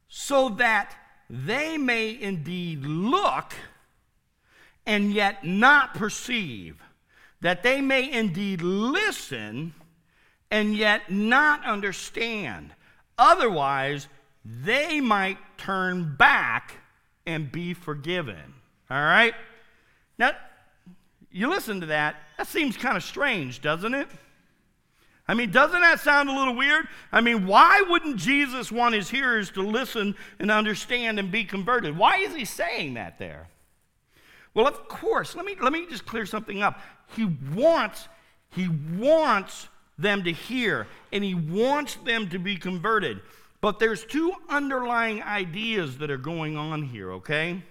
So 0.08 0.50
that 0.50 0.96
they 1.30 1.77
may 1.77 2.20
indeed 2.20 2.86
look 2.86 3.53
and 4.86 5.13
yet 5.13 5.46
not 5.46 5.94
perceive, 5.94 6.82
that 7.42 7.63
they 7.63 7.82
may 7.82 8.12
indeed 8.12 8.62
listen 8.62 9.74
and 10.53 10.75
yet 10.75 11.12
not 11.12 11.65
understand. 11.65 12.75
Otherwise, 13.17 14.07
they 14.45 15.01
might 15.01 15.39
turn 15.57 16.15
back 16.15 16.75
and 17.25 17.51
be 17.51 17.74
forgiven. 17.74 18.53
All 18.91 19.01
right? 19.01 19.33
Now, 20.19 20.33
you 21.31 21.50
listen 21.50 21.81
to 21.81 21.88
that, 21.88 22.17
that 22.38 22.45
seems 22.45 22.77
kind 22.77 22.95
of 22.95 23.03
strange, 23.03 23.62
doesn't 23.63 23.95
it? 23.95 24.07
I 25.27 25.33
mean, 25.33 25.50
doesn't 25.50 25.81
that 25.81 26.00
sound 26.01 26.29
a 26.29 26.33
little 26.33 26.55
weird? 26.55 26.88
I 27.12 27.19
mean, 27.19 27.48
why 27.48 27.83
wouldn't 27.89 28.17
Jesus 28.17 28.72
want 28.72 28.93
his 28.93 29.10
hearers 29.10 29.50
to 29.51 29.63
listen 29.63 30.13
and 30.38 30.51
understand 30.51 31.17
and 31.17 31.31
be 31.31 31.45
converted? 31.45 31.98
Why 31.98 32.17
is 32.17 32.36
he 32.36 32.45
saying 32.45 32.93
that 32.93 33.17
there? 33.17 33.48
Well, 34.53 34.67
of 34.67 34.88
course, 34.88 35.36
let 35.36 35.45
me, 35.45 35.55
let 35.60 35.74
me 35.74 35.88
just 35.89 36.05
clear 36.05 36.27
something 36.27 36.62
up. 36.62 36.79
He 37.15 37.25
wants, 37.55 38.07
he 38.51 38.67
wants 38.67 39.69
them 39.97 40.23
to 40.23 40.31
hear, 40.31 40.88
and 41.12 41.23
he 41.23 41.35
wants 41.35 41.95
them 41.95 42.29
to 42.29 42.39
be 42.39 42.55
converted. 42.55 43.21
But 43.62 43.79
there's 43.79 44.03
two 44.03 44.33
underlying 44.50 45.23
ideas 45.23 45.97
that 46.00 46.12
are 46.12 46.17
going 46.17 46.57
on 46.57 46.83
here, 46.83 47.12
okay? 47.13 47.62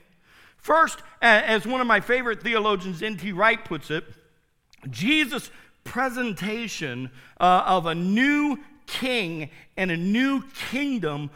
First, 0.56 1.00
as 1.20 1.66
one 1.66 1.80
of 1.80 1.86
my 1.86 2.00
favorite 2.00 2.42
theologians, 2.42 3.02
N.T. 3.02 3.32
Wright, 3.32 3.62
puts 3.64 3.90
it, 3.90 4.04
Jesus' 4.90 5.50
presentation 5.84 7.10
uh, 7.40 7.64
of 7.66 7.86
a 7.86 7.94
new 7.94 8.58
king 8.86 9.50
and 9.76 9.90
a 9.90 9.96
new 9.96 10.42
kingdom 10.70 11.30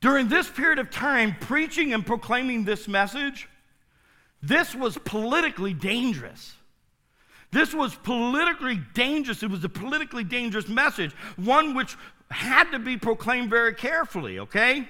during 0.00 0.28
this 0.28 0.48
period 0.48 0.78
of 0.78 0.90
time, 0.90 1.36
preaching 1.40 1.92
and 1.92 2.06
proclaiming 2.06 2.64
this 2.64 2.86
message, 2.86 3.48
this 4.42 4.74
was 4.74 4.96
politically 4.98 5.74
dangerous. 5.74 6.54
This 7.50 7.72
was 7.72 7.94
politically 7.94 8.80
dangerous. 8.94 9.42
It 9.42 9.50
was 9.50 9.64
a 9.64 9.68
politically 9.68 10.24
dangerous 10.24 10.68
message, 10.68 11.12
one 11.36 11.74
which 11.74 11.96
had 12.30 12.70
to 12.72 12.78
be 12.78 12.96
proclaimed 12.96 13.48
very 13.48 13.74
carefully, 13.74 14.38
okay? 14.40 14.88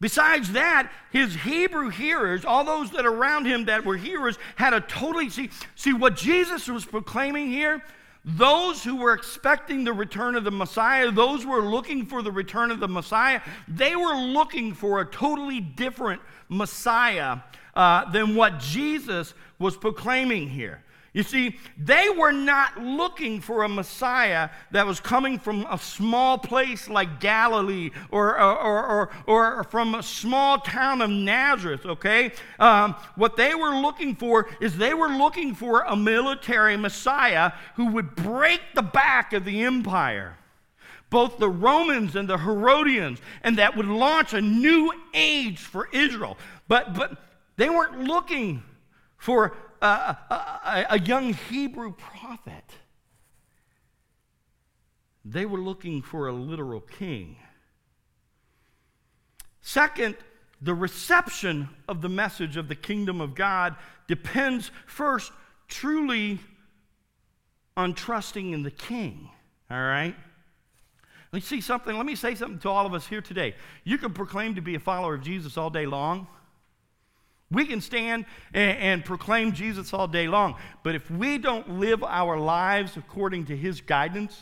Besides 0.00 0.52
that, 0.52 0.90
his 1.10 1.34
Hebrew 1.34 1.88
hearers, 1.88 2.44
all 2.44 2.64
those 2.64 2.90
that 2.90 3.06
around 3.06 3.46
him 3.46 3.64
that 3.66 3.84
were 3.84 3.96
hearers, 3.96 4.38
had 4.56 4.74
a 4.74 4.80
totally 4.80 5.30
see, 5.30 5.50
see 5.74 5.92
what 5.92 6.16
Jesus 6.16 6.68
was 6.68 6.84
proclaiming 6.84 7.48
here. 7.48 7.82
Those 8.24 8.82
who 8.82 8.96
were 8.96 9.14
expecting 9.14 9.84
the 9.84 9.92
return 9.92 10.34
of 10.34 10.42
the 10.42 10.50
Messiah, 10.50 11.12
those 11.12 11.44
who 11.44 11.50
were 11.50 11.62
looking 11.62 12.04
for 12.04 12.22
the 12.22 12.32
return 12.32 12.72
of 12.72 12.80
the 12.80 12.88
Messiah, 12.88 13.40
they 13.68 13.94
were 13.94 14.16
looking 14.16 14.74
for 14.74 15.00
a 15.00 15.06
totally 15.06 15.60
different 15.60 16.20
Messiah 16.48 17.38
uh, 17.74 18.10
than 18.10 18.34
what 18.34 18.58
Jesus 18.58 19.32
was 19.60 19.76
proclaiming 19.76 20.48
here. 20.48 20.82
You 21.16 21.22
see, 21.22 21.56
they 21.78 22.10
were 22.10 22.30
not 22.30 22.76
looking 22.76 23.40
for 23.40 23.62
a 23.62 23.68
Messiah 23.70 24.50
that 24.72 24.86
was 24.86 25.00
coming 25.00 25.38
from 25.38 25.66
a 25.70 25.78
small 25.78 26.36
place 26.36 26.90
like 26.90 27.20
Galilee 27.20 27.90
or, 28.10 28.38
or, 28.38 28.58
or, 28.58 29.10
or, 29.26 29.64
from 29.64 29.94
a 29.94 30.02
small 30.02 30.58
town 30.58 31.00
of 31.00 31.08
Nazareth, 31.08 31.86
okay? 31.86 32.32
Um, 32.58 32.96
what 33.14 33.38
they 33.38 33.54
were 33.54 33.76
looking 33.80 34.14
for 34.14 34.46
is 34.60 34.76
they 34.76 34.92
were 34.92 35.08
looking 35.08 35.54
for 35.54 35.84
a 35.84 35.96
military 35.96 36.76
Messiah 36.76 37.52
who 37.76 37.86
would 37.92 38.14
break 38.14 38.60
the 38.74 38.82
back 38.82 39.32
of 39.32 39.46
the 39.46 39.62
empire 39.62 40.36
both 41.08 41.38
the 41.38 41.48
Romans 41.48 42.16
and 42.16 42.28
the 42.28 42.36
Herodians, 42.36 43.20
and 43.42 43.56
that 43.56 43.74
would 43.74 43.86
launch 43.86 44.34
a 44.34 44.42
new 44.42 44.92
age 45.14 45.60
for 45.60 45.88
Israel. 45.92 46.36
But, 46.68 46.94
but 46.94 47.16
they 47.56 47.70
weren't 47.70 48.00
looking 48.00 48.64
for 49.16 49.56
a, 49.82 50.86
a, 50.90 51.00
young 51.00 51.34
Hebrew 51.34 51.92
prophet. 51.92 52.64
They 55.24 55.46
were 55.46 55.60
looking 55.60 56.02
for 56.02 56.28
a 56.28 56.32
literal 56.32 56.80
king. 56.80 57.36
Second, 59.60 60.16
the 60.62 60.74
reception 60.74 61.68
of 61.88 62.00
the 62.00 62.08
message 62.08 62.56
of 62.56 62.68
the 62.68 62.74
kingdom 62.74 63.20
of 63.20 63.34
God 63.34 63.76
depends 64.06 64.70
first 64.86 65.32
truly 65.68 66.38
on 67.76 67.94
trusting 67.94 68.52
in 68.52 68.62
the 68.62 68.70
king. 68.70 69.28
All 69.70 69.76
right? 69.76 70.14
Let 71.32 71.36
me 71.36 71.40
see 71.40 71.60
something. 71.60 71.96
Let 71.96 72.06
me 72.06 72.14
say 72.14 72.34
something 72.34 72.60
to 72.60 72.68
all 72.68 72.86
of 72.86 72.94
us 72.94 73.06
here 73.06 73.20
today. 73.20 73.54
You 73.84 73.98
can 73.98 74.12
proclaim 74.12 74.54
to 74.54 74.60
be 74.60 74.76
a 74.76 74.80
follower 74.80 75.14
of 75.14 75.22
Jesus 75.22 75.56
all 75.56 75.70
day 75.70 75.84
long. 75.84 76.28
We 77.50 77.64
can 77.64 77.80
stand 77.80 78.24
and, 78.52 78.78
and, 78.78 79.04
proclaim 79.04 79.52
Jesus 79.52 79.94
all 79.94 80.08
day 80.08 80.26
long, 80.26 80.56
but 80.82 80.96
if 80.96 81.08
we 81.10 81.38
don't 81.38 81.78
live 81.78 82.02
our 82.02 82.38
lives 82.38 82.96
according 82.96 83.46
to 83.46 83.56
His 83.56 83.80
guidance, 83.80 84.40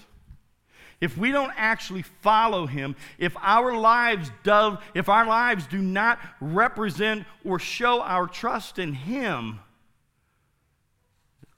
if 1.00 1.18
we 1.18 1.30
don't 1.30 1.52
actually 1.54 2.00
follow 2.00 2.66
Him, 2.66 2.96
if 3.18 3.36
our 3.42 3.76
lives 3.76 4.30
do, 4.42 4.78
if 4.94 5.10
our 5.10 5.26
lives 5.26 5.66
do 5.66 5.82
not 5.82 6.18
represent 6.40 7.26
or 7.44 7.58
show 7.58 8.00
our 8.00 8.26
trust 8.26 8.78
in 8.78 8.94
Him, 8.94 9.60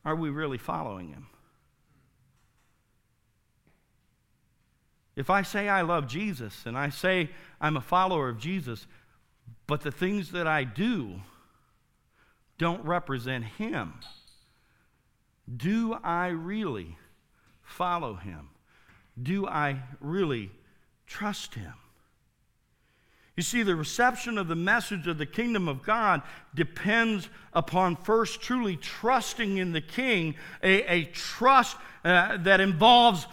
are 0.04 0.16
we 0.16 0.30
really 0.30 0.58
following 0.58 1.10
Him? 1.10 1.26
If 5.14 5.30
I 5.30 5.42
say 5.42 5.68
I 5.68 5.82
love 5.82 6.08
Jesus 6.08 6.66
and 6.66 6.76
I 6.76 6.90
say 6.90 7.30
I'm 7.60 7.76
a 7.76 7.80
follower 7.80 8.28
of 8.28 8.38
Jesus, 8.38 8.86
but 9.68 9.80
the 9.80 9.92
things 9.92 10.32
that 10.32 10.48
I 10.48 10.64
do 10.64 11.20
don't 12.58 12.84
represent 12.84 13.44
Him. 13.44 13.94
Do 15.54 15.98
I 16.02 16.28
really 16.28 16.96
follow 17.62 18.14
Him? 18.14 18.48
Do 19.20 19.46
I 19.46 19.82
really 20.00 20.50
trust 21.06 21.54
Him? 21.54 21.74
You 23.36 23.42
see, 23.42 23.62
the 23.62 23.76
reception 23.76 24.38
of 24.38 24.48
the 24.48 24.56
message 24.56 25.06
of 25.06 25.18
the 25.18 25.26
kingdom 25.26 25.68
of 25.68 25.82
God 25.82 26.22
depends 26.54 27.28
upon 27.52 27.96
first 27.96 28.40
truly 28.40 28.76
trusting 28.76 29.58
in 29.58 29.72
the 29.72 29.82
King, 29.82 30.36
a, 30.62 30.82
a 30.90 31.04
trust 31.04 31.76
uh, 32.02 32.38
that 32.38 32.62
involves 32.62 33.26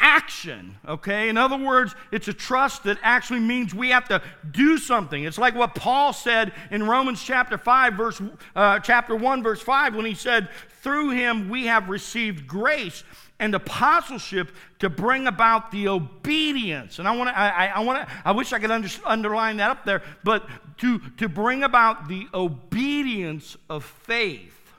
action, 0.00 0.76
okay? 0.86 1.28
In 1.28 1.36
other 1.36 1.56
words, 1.56 1.94
it's 2.12 2.28
a 2.28 2.32
trust 2.32 2.84
that 2.84 2.98
actually 3.02 3.40
means 3.40 3.74
we 3.74 3.90
have 3.90 4.08
to 4.08 4.22
do 4.50 4.78
something. 4.78 5.24
It's 5.24 5.38
like 5.38 5.54
what 5.54 5.74
Paul 5.74 6.12
said 6.12 6.52
in 6.70 6.84
Romans 6.84 7.22
chapter 7.22 7.58
5, 7.58 7.94
verse, 7.94 8.22
uh, 8.54 8.78
chapter 8.78 9.16
1, 9.16 9.42
verse 9.42 9.60
5, 9.60 9.96
when 9.96 10.04
he 10.04 10.14
said, 10.14 10.48
Through 10.82 11.10
him 11.10 11.48
we 11.48 11.66
have 11.66 11.88
received 11.88 12.46
grace 12.46 13.02
and 13.40 13.54
apostleship 13.54 14.50
to 14.80 14.88
bring 14.88 15.26
about 15.26 15.70
the 15.70 15.88
obedience. 15.88 16.98
And 16.98 17.06
I 17.06 17.16
want 17.16 17.30
to, 17.30 17.38
I, 17.38 17.66
I 17.66 17.80
want 17.80 18.06
to, 18.06 18.14
I 18.24 18.32
wish 18.32 18.52
I 18.52 18.58
could 18.58 18.70
under, 18.70 18.88
underline 19.04 19.58
that 19.58 19.70
up 19.70 19.84
there, 19.84 20.02
but 20.24 20.48
to, 20.78 20.98
to 21.18 21.28
bring 21.28 21.62
about 21.62 22.08
the 22.08 22.26
obedience 22.34 23.56
of 23.68 23.84
faith 23.84 24.72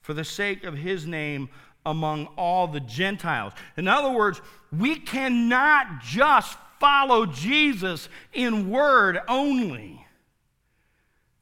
for 0.00 0.14
the 0.14 0.24
sake 0.24 0.64
of 0.64 0.74
his 0.74 1.06
name 1.06 1.48
among 1.86 2.26
all 2.36 2.66
the 2.66 2.80
Gentiles. 2.80 3.52
In 3.76 3.88
other 3.88 4.10
words, 4.10 4.40
we 4.76 4.96
cannot 4.96 6.00
just 6.02 6.56
follow 6.78 7.26
Jesus 7.26 8.08
in 8.32 8.70
word 8.70 9.18
only, 9.28 10.06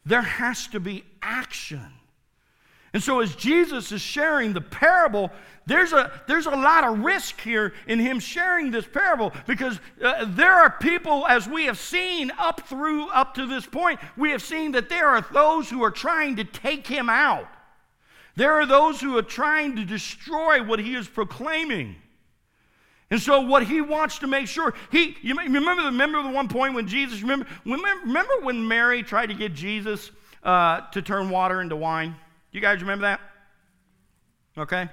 there 0.05 0.23
has 0.23 0.67
to 0.69 0.81
be 0.81 1.05
action. 1.23 1.93
And 2.95 3.03
so, 3.03 3.21
as 3.21 3.37
Jesus 3.37 3.93
is 3.93 4.01
sharing 4.01 4.55
the 4.55 4.63
parable, 4.63 5.31
there's 5.67 5.93
a, 5.93 6.11
there's 6.27 6.47
a 6.47 6.51
lot 6.51 6.85
of 6.85 7.01
risk 7.01 7.39
here 7.43 7.75
in 7.87 7.99
him 7.99 8.19
sharing 8.19 8.71
this 8.71 8.87
parable 8.87 9.33
because 9.47 9.79
uh, 10.03 10.25
there 10.27 10.55
are 10.55 10.71
people, 10.71 11.27
as 11.27 11.47
we 11.47 11.67
have 11.67 11.79
seen 11.79 12.33
up 12.39 12.67
through 12.67 13.09
up 13.11 13.35
to 13.35 13.47
this 13.47 13.67
point, 13.67 14.01
we 14.17 14.31
have 14.31 14.43
seen 14.43 14.73
that 14.73 14.89
there 14.89 15.09
are 15.09 15.21
those 15.33 15.69
who 15.69 15.83
are 15.85 15.91
trying 15.91 16.37
to 16.37 16.45
take 16.45 16.87
him 16.87 17.11
out. 17.11 17.47
There 18.39 18.53
are 18.53 18.67
those 18.67 19.01
who 19.01 19.19
are 19.19 19.23
trying 19.23 19.75
to 19.75 19.85
destroy 19.85 20.63
what 20.63 20.79
he 20.79 20.95
is 20.95 21.09
proclaiming. 21.09 21.97
And 23.11 23.21
so, 23.21 23.41
what 23.41 23.65
he 23.65 23.81
wants 23.81 24.21
to 24.21 24.29
make 24.29 24.47
sure, 24.47 24.75
he, 24.93 25.17
you 25.23 25.35
remember, 25.35 25.83
the 25.83 25.89
remember 25.89 26.23
the 26.23 26.29
one 26.29 26.47
point 26.47 26.75
when 26.75 26.87
Jesus, 26.87 27.21
remember, 27.21 27.49
remember 27.65 28.33
when 28.43 28.69
Mary 28.69 29.03
tried 29.03 29.27
to 29.27 29.35
get 29.35 29.55
Jesus 29.55 30.13
uh, 30.45 30.83
to 30.93 31.03
turn 31.03 31.31
water 31.31 31.61
into 31.61 31.75
wine? 31.75 32.15
You 32.53 32.61
guys 32.61 32.81
remember 32.81 33.07
that? 33.07 33.21
Okay. 34.57 34.89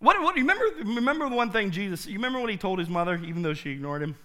What, 0.00 0.20
what, 0.20 0.34
remember, 0.34 0.64
remember 0.78 1.28
the 1.28 1.36
one 1.36 1.52
thing 1.52 1.70
Jesus, 1.70 2.08
you 2.08 2.14
remember 2.14 2.40
what 2.40 2.50
he 2.50 2.56
told 2.56 2.80
his 2.80 2.88
mother, 2.88 3.14
even 3.24 3.42
though 3.42 3.54
she 3.54 3.70
ignored 3.70 4.02
him? 4.02 4.16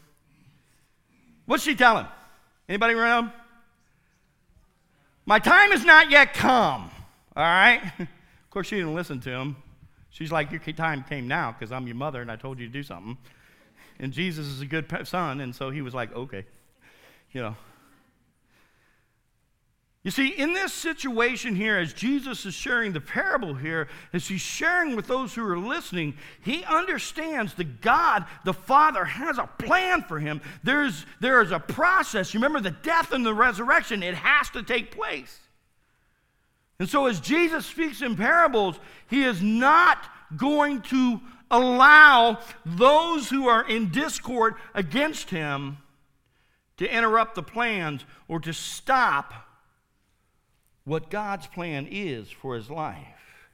What's 1.45 1.61
she 1.61 1.75
telling? 1.75 2.07
Anybody 2.67 2.95
around? 2.95 3.31
My 5.23 5.37
time 5.37 5.69
has 5.69 5.85
not 5.85 6.09
yet 6.09 6.33
come. 6.33 6.89
All 7.35 7.43
right? 7.43 7.79
course, 8.53 8.67
she 8.67 8.75
didn't 8.75 8.93
listen 8.93 9.19
to 9.21 9.31
him. 9.31 9.55
She's 10.09 10.31
like, 10.31 10.51
Your 10.51 10.59
time 10.75 11.03
came 11.03 11.27
now 11.27 11.51
because 11.51 11.71
I'm 11.71 11.87
your 11.87 11.95
mother 11.95 12.21
and 12.21 12.31
I 12.31 12.35
told 12.35 12.59
you 12.59 12.67
to 12.67 12.71
do 12.71 12.83
something. 12.83 13.17
And 13.99 14.13
Jesus 14.13 14.47
is 14.47 14.61
a 14.61 14.65
good 14.65 14.85
son, 15.07 15.41
and 15.41 15.55
so 15.55 15.71
he 15.71 15.81
was 15.81 15.93
like, 15.93 16.15
Okay. 16.15 16.45
You 17.31 17.41
know. 17.41 17.55
You 20.03 20.11
see, 20.11 20.27
in 20.27 20.53
this 20.53 20.73
situation 20.73 21.55
here, 21.55 21.77
as 21.77 21.93
Jesus 21.93 22.45
is 22.45 22.53
sharing 22.53 22.91
the 22.91 22.99
parable 22.99 23.53
here, 23.53 23.87
as 24.11 24.27
he's 24.27 24.41
sharing 24.41 24.97
with 24.97 25.07
those 25.07 25.33
who 25.33 25.47
are 25.47 25.57
listening, 25.57 26.17
he 26.41 26.65
understands 26.65 27.53
that 27.53 27.79
God, 27.79 28.25
the 28.43 28.53
Father, 28.53 29.05
has 29.05 29.37
a 29.37 29.49
plan 29.57 30.01
for 30.01 30.19
him. 30.19 30.41
There's, 30.61 31.05
there 31.21 31.41
is 31.41 31.53
a 31.53 31.59
process. 31.59 32.33
You 32.33 32.41
remember 32.41 32.59
the 32.59 32.75
death 32.83 33.13
and 33.13 33.25
the 33.25 33.33
resurrection, 33.33 34.03
it 34.03 34.15
has 34.15 34.49
to 34.49 34.61
take 34.61 34.91
place. 34.91 35.39
And 36.79 36.89
so, 36.89 37.05
as 37.05 37.19
Jesus 37.19 37.65
speaks 37.65 38.01
in 38.01 38.15
parables, 38.15 38.79
he 39.09 39.23
is 39.23 39.41
not 39.41 40.09
going 40.35 40.81
to 40.83 41.21
allow 41.51 42.39
those 42.65 43.29
who 43.29 43.47
are 43.47 43.67
in 43.67 43.89
discord 43.89 44.55
against 44.73 45.29
him 45.29 45.77
to 46.77 46.91
interrupt 46.91 47.35
the 47.35 47.43
plans 47.43 48.03
or 48.27 48.39
to 48.39 48.53
stop 48.53 49.33
what 50.83 51.09
God's 51.09 51.47
plan 51.47 51.87
is 51.89 52.29
for 52.29 52.55
his 52.55 52.69
life. 52.69 53.47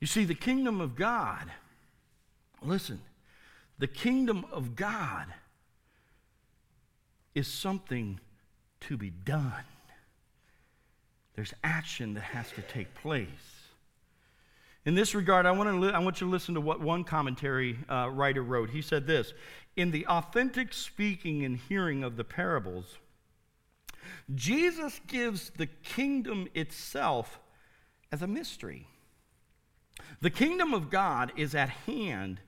You 0.00 0.06
see, 0.06 0.24
the 0.24 0.34
kingdom 0.34 0.80
of 0.80 0.94
God, 0.94 1.50
listen, 2.62 3.00
the 3.78 3.88
kingdom 3.88 4.46
of 4.52 4.76
God 4.76 5.26
is 7.34 7.48
something 7.48 8.20
to 8.82 8.96
be 8.96 9.10
done. 9.10 9.64
There's 11.38 11.54
action 11.62 12.14
that 12.14 12.24
has 12.24 12.50
to 12.56 12.62
take 12.62 12.92
place. 12.96 13.28
In 14.84 14.96
this 14.96 15.14
regard, 15.14 15.46
I 15.46 15.52
want, 15.52 15.80
li- 15.80 15.92
I 15.92 16.00
want 16.00 16.20
you 16.20 16.26
to 16.26 16.30
listen 16.32 16.56
to 16.56 16.60
what 16.60 16.80
one 16.80 17.04
commentary 17.04 17.78
uh, 17.88 18.10
writer 18.10 18.42
wrote. 18.42 18.70
He 18.70 18.82
said 18.82 19.06
this 19.06 19.34
In 19.76 19.92
the 19.92 20.04
authentic 20.08 20.74
speaking 20.74 21.44
and 21.44 21.56
hearing 21.56 22.02
of 22.02 22.16
the 22.16 22.24
parables, 22.24 22.98
Jesus 24.34 25.00
gives 25.06 25.50
the 25.50 25.66
kingdom 25.66 26.48
itself 26.54 27.38
as 28.10 28.20
a 28.20 28.26
mystery. 28.26 28.88
The 30.20 30.30
kingdom 30.30 30.74
of 30.74 30.90
God 30.90 31.30
is 31.36 31.54
at 31.54 31.68
hand 31.68 32.40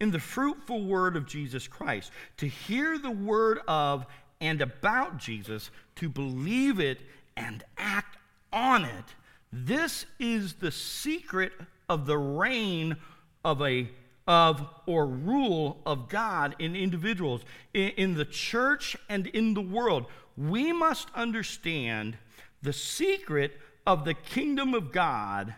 in 0.00 0.10
the 0.10 0.20
fruitful 0.20 0.86
word 0.86 1.16
of 1.16 1.26
Jesus 1.26 1.68
Christ. 1.68 2.12
To 2.38 2.48
hear 2.48 2.96
the 2.96 3.10
word 3.10 3.58
of 3.68 4.06
and 4.40 4.62
about 4.62 5.18
Jesus, 5.18 5.70
to 5.96 6.08
believe 6.08 6.80
it 6.80 7.02
and 7.36 7.62
act 7.76 8.14
on 8.52 8.84
it, 8.84 9.04
this 9.52 10.06
is 10.18 10.54
the 10.54 10.72
secret 10.72 11.52
of 11.88 12.06
the 12.06 12.18
reign 12.18 12.96
of 13.44 13.62
a 13.62 13.88
of 14.26 14.68
or 14.84 15.06
rule 15.06 15.80
of 15.86 16.10
God 16.10 16.54
in 16.58 16.76
individuals 16.76 17.42
in, 17.72 17.88
in 17.90 18.14
the 18.14 18.26
church 18.26 18.94
and 19.08 19.26
in 19.28 19.54
the 19.54 19.62
world. 19.62 20.04
We 20.36 20.70
must 20.70 21.08
understand 21.14 22.18
the 22.60 22.74
secret 22.74 23.58
of 23.86 24.04
the 24.04 24.12
kingdom 24.12 24.74
of 24.74 24.92
God 24.92 25.54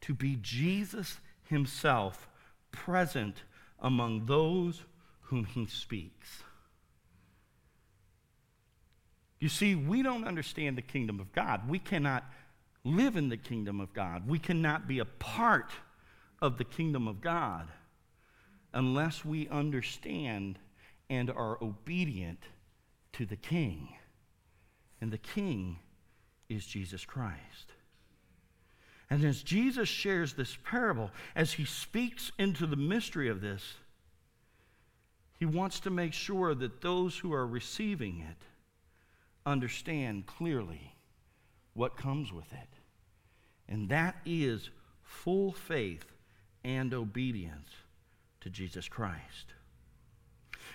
to 0.00 0.14
be 0.14 0.38
Jesus 0.40 1.18
himself 1.44 2.28
present 2.72 3.42
among 3.78 4.24
those 4.24 4.82
whom 5.22 5.44
he 5.44 5.66
speaks. 5.66 6.42
You 9.38 9.48
see, 9.48 9.74
we 9.74 10.02
don't 10.02 10.24
understand 10.24 10.78
the 10.78 10.82
kingdom 10.82 11.20
of 11.20 11.32
God. 11.32 11.68
We 11.68 11.78
cannot 11.78 12.24
live 12.84 13.16
in 13.16 13.28
the 13.28 13.36
kingdom 13.36 13.80
of 13.80 13.92
God. 13.92 14.28
We 14.28 14.38
cannot 14.38 14.88
be 14.88 14.98
a 14.98 15.04
part 15.04 15.70
of 16.40 16.58
the 16.58 16.64
kingdom 16.64 17.08
of 17.08 17.20
God 17.20 17.68
unless 18.72 19.24
we 19.24 19.48
understand 19.48 20.58
and 21.10 21.30
are 21.30 21.62
obedient 21.62 22.40
to 23.14 23.26
the 23.26 23.36
king. 23.36 23.88
And 25.00 25.12
the 25.12 25.18
king 25.18 25.78
is 26.48 26.66
Jesus 26.66 27.04
Christ. 27.04 27.72
And 29.08 29.24
as 29.24 29.42
Jesus 29.42 29.88
shares 29.88 30.34
this 30.34 30.56
parable, 30.64 31.10
as 31.34 31.52
he 31.52 31.64
speaks 31.64 32.32
into 32.38 32.66
the 32.66 32.76
mystery 32.76 33.28
of 33.28 33.40
this, 33.40 33.74
he 35.38 35.44
wants 35.44 35.80
to 35.80 35.90
make 35.90 36.12
sure 36.12 36.54
that 36.54 36.80
those 36.80 37.18
who 37.18 37.32
are 37.32 37.46
receiving 37.46 38.20
it 38.20 38.46
understand 39.46 40.26
clearly 40.26 40.96
what 41.72 41.96
comes 41.96 42.32
with 42.32 42.52
it. 42.52 42.68
And 43.68 43.88
that 43.88 44.16
is 44.26 44.70
full 45.02 45.52
faith 45.52 46.04
and 46.64 46.92
obedience 46.92 47.70
to 48.40 48.50
Jesus 48.50 48.88
Christ. 48.88 49.54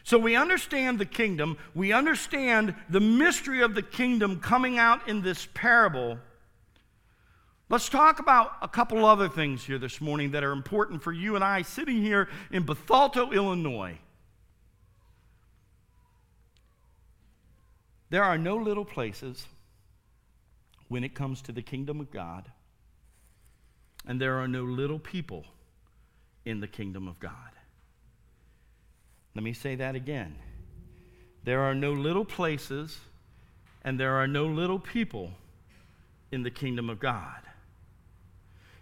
So 0.03 0.17
we 0.17 0.35
understand 0.35 0.99
the 0.99 1.05
kingdom, 1.05 1.57
we 1.75 1.91
understand 1.91 2.73
the 2.89 2.99
mystery 2.99 3.61
of 3.61 3.75
the 3.75 3.81
kingdom 3.83 4.39
coming 4.39 4.79
out 4.79 5.07
in 5.07 5.21
this 5.21 5.47
parable. 5.53 6.17
Let's 7.69 7.87
talk 7.87 8.19
about 8.19 8.53
a 8.61 8.67
couple 8.67 9.05
other 9.05 9.29
things 9.29 9.63
here 9.63 9.77
this 9.77 10.01
morning 10.01 10.31
that 10.31 10.43
are 10.43 10.51
important 10.51 11.03
for 11.03 11.11
you 11.11 11.35
and 11.35 11.43
I 11.43 11.61
sitting 11.61 12.01
here 12.01 12.29
in 12.51 12.65
Bethalto, 12.65 13.31
Illinois. 13.31 13.97
There 18.11 18.25
are 18.25 18.37
no 18.37 18.57
little 18.57 18.83
places 18.83 19.47
when 20.89 21.05
it 21.05 21.15
comes 21.15 21.41
to 21.43 21.53
the 21.53 21.61
kingdom 21.61 22.01
of 22.01 22.11
God, 22.11 22.51
and 24.05 24.19
there 24.19 24.37
are 24.39 24.49
no 24.49 24.63
little 24.63 24.99
people 24.99 25.45
in 26.43 26.59
the 26.59 26.67
kingdom 26.67 27.07
of 27.07 27.21
God. 27.21 27.33
Let 29.33 29.45
me 29.45 29.53
say 29.53 29.75
that 29.75 29.95
again. 29.95 30.35
There 31.45 31.61
are 31.61 31.73
no 31.73 31.93
little 31.93 32.25
places, 32.25 32.99
and 33.85 33.97
there 33.97 34.15
are 34.15 34.27
no 34.27 34.45
little 34.45 34.79
people 34.79 35.31
in 36.33 36.43
the 36.43 36.51
kingdom 36.51 36.89
of 36.89 36.99
God. 36.99 37.39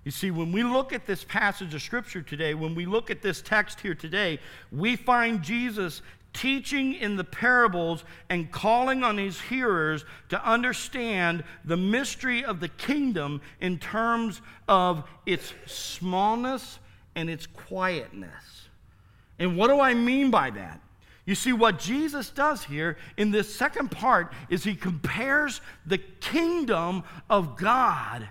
You 0.04 0.12
see, 0.12 0.32
when 0.32 0.52
we 0.52 0.64
look 0.64 0.92
at 0.92 1.06
this 1.06 1.24
passage 1.24 1.76
of 1.76 1.84
Scripture 1.84 2.24
today, 2.24 2.56
when 2.56 2.74
we 2.74 2.88
look 2.88 3.12
at 3.12 3.22
this 3.22 3.44
text 3.44 3.80
here 3.82 3.94
today, 3.94 4.40
we 4.72 4.96
find 4.96 5.44
Jesus 5.44 6.02
teaching 6.34 6.94
in 6.94 7.16
the 7.16 7.24
parables 7.24 8.04
and 8.30 8.52
calling 8.52 9.04
on 9.04 9.18
his 9.18 9.42
hearers 9.42 10.06
to 10.30 10.50
understand 10.50 11.44
the 11.66 11.78
mystery 11.78 12.44
of 12.44 12.60
the 12.60 12.68
kingdom 12.68 13.42
in 13.60 13.78
terms 13.78 14.42
of 14.68 15.04
its 15.26 15.54
smallness 15.66 16.80
and 17.16 17.30
its 17.30 17.48
quietness. 17.48 18.70
And 19.40 19.58
what 19.58 19.68
do 19.68 19.80
I 19.80 19.94
mean 19.94 20.32
by 20.32 20.50
that? 20.52 20.82
You 21.26 21.36
see, 21.36 21.54
what 21.54 21.80
Jesus 21.80 22.30
does 22.30 22.64
here 22.64 22.98
in 23.18 23.32
this 23.32 23.54
second 23.54 23.92
part 23.92 24.34
is 24.50 24.64
he 24.64 24.76
compares 24.76 25.62
the 25.86 26.00
kingdom 26.00 27.04
of 27.30 27.56
God 27.56 28.28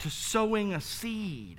to 0.00 0.10
sowing 0.10 0.74
a 0.74 0.80
seed. 0.80 1.58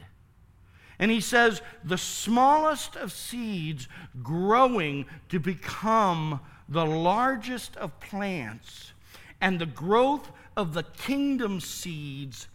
And 0.99 1.09
he 1.09 1.21
says, 1.21 1.61
the 1.83 1.97
smallest 1.97 2.97
of 2.97 3.13
seeds 3.13 3.87
growing 4.21 5.05
to 5.29 5.39
become 5.39 6.41
the 6.67 6.85
largest 6.85 7.75
of 7.77 7.97
plants, 7.99 8.91
and 9.41 9.57
the 9.57 9.65
growth 9.65 10.29
of 10.57 10.73
the 10.73 10.83
kingdom 10.83 11.61
seeds 11.61 12.47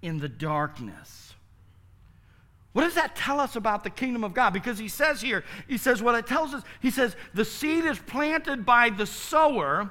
in 0.00 0.18
the 0.18 0.28
darkness. 0.28 1.34
What 2.72 2.82
does 2.82 2.94
that 2.94 3.14
tell 3.16 3.38
us 3.38 3.56
about 3.56 3.84
the 3.84 3.90
kingdom 3.90 4.24
of 4.24 4.32
God? 4.32 4.52
Because 4.52 4.78
he 4.78 4.88
says 4.88 5.20
here, 5.20 5.44
he 5.68 5.76
says, 5.76 6.02
what 6.02 6.14
it 6.14 6.26
tells 6.26 6.54
us, 6.54 6.62
he 6.80 6.90
says, 6.90 7.16
the 7.34 7.44
seed 7.44 7.84
is 7.84 7.98
planted 7.98 8.64
by 8.64 8.90
the 8.90 9.06
sower 9.06 9.90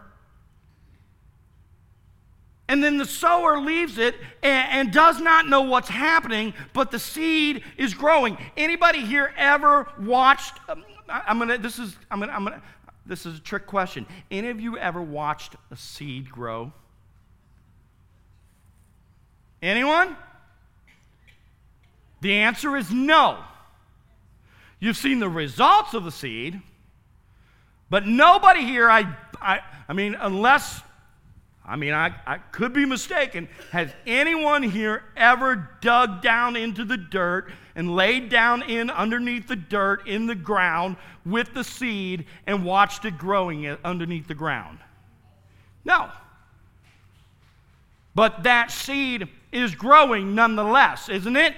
and 2.70 2.84
then 2.84 2.98
the 2.98 3.06
sower 3.06 3.60
leaves 3.60 3.98
it 3.98 4.16
and, 4.44 4.72
and, 4.72 4.94
does 4.94 5.20
not 5.20 5.48
know 5.48 5.62
what's 5.62 5.90
happening, 5.90 6.54
but 6.72 6.92
the 6.92 7.00
seed 7.00 7.64
is 7.78 7.96
growing. 7.96 8.38
Anybody 8.56 9.02
here 9.02 9.34
ever 9.36 9.88
watched? 10.00 10.60
Um, 10.70 10.86
I, 11.10 11.24
I'm 11.28 11.40
gonna. 11.40 11.58
This 11.58 11.80
is. 11.80 11.96
I'm 12.12 12.20
gonna. 12.20 12.32
I'm 12.32 12.44
gonna. 12.44 12.62
This 13.08 13.26
is 13.26 13.40
a 13.40 13.42
trick 13.42 13.66
question. 13.66 14.06
Any 14.30 14.50
of 14.50 14.62
you 14.62 14.78
ever 14.78 15.02
watched 15.02 15.56
a 15.72 15.76
seed 15.76 16.30
grow? 16.30 16.72
Anyone? 19.64 20.16
The 22.22 22.34
answer 22.34 22.78
is 22.78 22.92
no. 22.92 23.40
You've 24.80 24.98
seen 24.98 25.20
the 25.20 25.30
results 25.30 25.96
of 25.96 26.04
the 26.04 26.12
seed, 26.12 26.62
but 27.90 28.06
nobody 28.06 28.64
here. 28.64 28.92
I. 28.92 29.12
I. 29.42 29.62
I 29.88 29.94
mean, 29.94 30.16
unless 30.20 30.82
I 31.70 31.76
mean, 31.76 31.94
I, 31.94 32.16
I 32.26 32.40
could 32.40 32.74
be 32.74 32.84
mistaken. 32.84 33.48
Has 33.72 33.92
anyone 34.08 34.64
here 34.64 35.04
ever 35.16 35.70
dug 35.82 36.24
down 36.24 36.56
into 36.56 36.84
the 36.84 36.98
dirt 36.98 37.52
and 37.76 37.96
laid 37.96 38.30
down 38.30 38.64
in 38.64 38.90
underneath 38.90 39.48
the 39.48 39.56
dirt 39.56 40.08
in 40.08 40.26
the 40.26 40.34
ground 40.34 40.98
with 41.28 41.54
the 41.54 41.64
seed 41.64 42.26
and 42.48 42.66
watched 42.66 43.06
it 43.06 43.20
growing 43.20 43.68
underneath 43.86 44.28
the 44.28 44.34
ground? 44.34 44.80
No. 45.86 46.10
But 48.16 48.42
that 48.44 48.72
seed 48.72 49.28
is 49.52 49.76
growing 49.76 50.34
nonetheless, 50.34 51.08
isn't 51.08 51.36
it? 51.36 51.54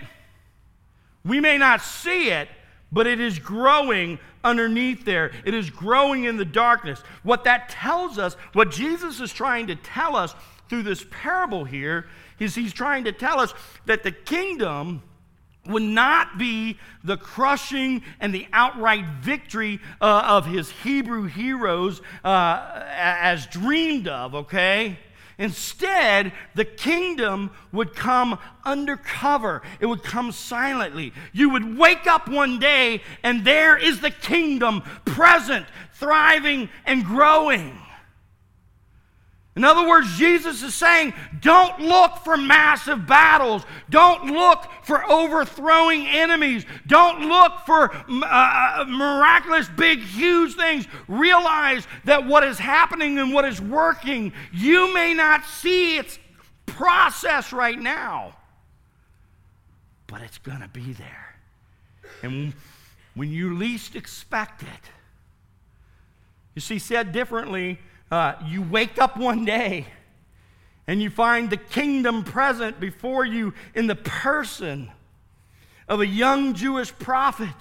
We 1.23 1.39
may 1.39 1.57
not 1.57 1.81
see 1.81 2.31
it, 2.31 2.49
but 2.91 3.07
it 3.07 3.19
is 3.19 3.39
growing 3.39 4.19
underneath 4.43 5.05
there. 5.05 5.31
It 5.45 5.53
is 5.53 5.69
growing 5.69 6.25
in 6.25 6.37
the 6.37 6.45
darkness. 6.45 7.01
What 7.23 7.43
that 7.45 7.69
tells 7.69 8.17
us, 8.17 8.35
what 8.53 8.71
Jesus 8.71 9.19
is 9.19 9.31
trying 9.31 9.67
to 9.67 9.75
tell 9.75 10.15
us 10.15 10.35
through 10.69 10.83
this 10.83 11.05
parable 11.09 11.63
here, 11.63 12.07
is 12.39 12.55
he's 12.55 12.73
trying 12.73 13.03
to 13.03 13.11
tell 13.11 13.39
us 13.39 13.53
that 13.85 14.03
the 14.03 14.11
kingdom 14.11 15.03
would 15.67 15.83
not 15.83 16.39
be 16.39 16.79
the 17.03 17.17
crushing 17.17 18.01
and 18.19 18.33
the 18.33 18.47
outright 18.51 19.05
victory 19.21 19.79
uh, 20.01 20.23
of 20.25 20.45
his 20.45 20.71
Hebrew 20.71 21.25
heroes 21.25 22.01
uh, 22.23 22.83
as 22.95 23.45
dreamed 23.45 24.07
of, 24.07 24.33
okay? 24.33 24.97
Instead, 25.41 26.31
the 26.53 26.63
kingdom 26.63 27.49
would 27.71 27.95
come 27.95 28.37
undercover, 28.63 29.63
it 29.79 29.87
would 29.87 30.03
come 30.03 30.31
silently. 30.31 31.11
You 31.33 31.49
would 31.49 31.79
wake 31.79 32.05
up 32.05 32.29
one 32.29 32.59
day, 32.59 33.01
and 33.23 33.43
there 33.43 33.75
is 33.75 34.01
the 34.01 34.11
kingdom 34.11 34.83
present, 35.03 35.65
thriving, 35.95 36.69
and 36.85 37.03
growing. 37.03 37.75
In 39.55 39.65
other 39.65 39.87
words, 39.87 40.17
Jesus 40.17 40.63
is 40.63 40.73
saying, 40.73 41.13
don't 41.41 41.81
look 41.81 42.17
for 42.23 42.37
massive 42.37 43.05
battles. 43.05 43.63
Don't 43.89 44.27
look 44.27 44.65
for 44.83 45.03
overthrowing 45.11 46.07
enemies. 46.07 46.65
Don't 46.87 47.27
look 47.27 47.59
for 47.65 47.93
uh, 47.93 48.23
uh, 48.23 48.85
miraculous, 48.87 49.67
big, 49.67 49.99
huge 49.99 50.55
things. 50.55 50.87
Realize 51.09 51.85
that 52.05 52.25
what 52.25 52.45
is 52.45 52.57
happening 52.59 53.19
and 53.19 53.33
what 53.33 53.43
is 53.43 53.61
working, 53.61 54.31
you 54.53 54.93
may 54.93 55.13
not 55.13 55.43
see 55.43 55.97
its 55.97 56.17
process 56.65 57.51
right 57.51 57.77
now, 57.77 58.33
but 60.07 60.21
it's 60.21 60.37
going 60.37 60.61
to 60.61 60.69
be 60.69 60.93
there. 60.93 61.35
And 62.23 62.53
when 63.15 63.29
you 63.29 63.57
least 63.57 63.97
expect 63.97 64.63
it, 64.63 64.89
you 66.55 66.61
see, 66.61 66.79
said 66.79 67.11
differently, 67.11 67.79
uh, 68.11 68.33
you 68.45 68.61
wake 68.61 68.99
up 68.99 69.17
one 69.17 69.45
day 69.45 69.87
and 70.85 71.01
you 71.01 71.09
find 71.09 71.49
the 71.49 71.57
kingdom 71.57 72.23
present 72.23 72.79
before 72.79 73.25
you 73.25 73.53
in 73.73 73.87
the 73.87 73.95
person 73.95 74.91
of 75.87 76.01
a 76.01 76.07
young 76.07 76.53
Jewish 76.53 76.91
prophet 76.99 77.55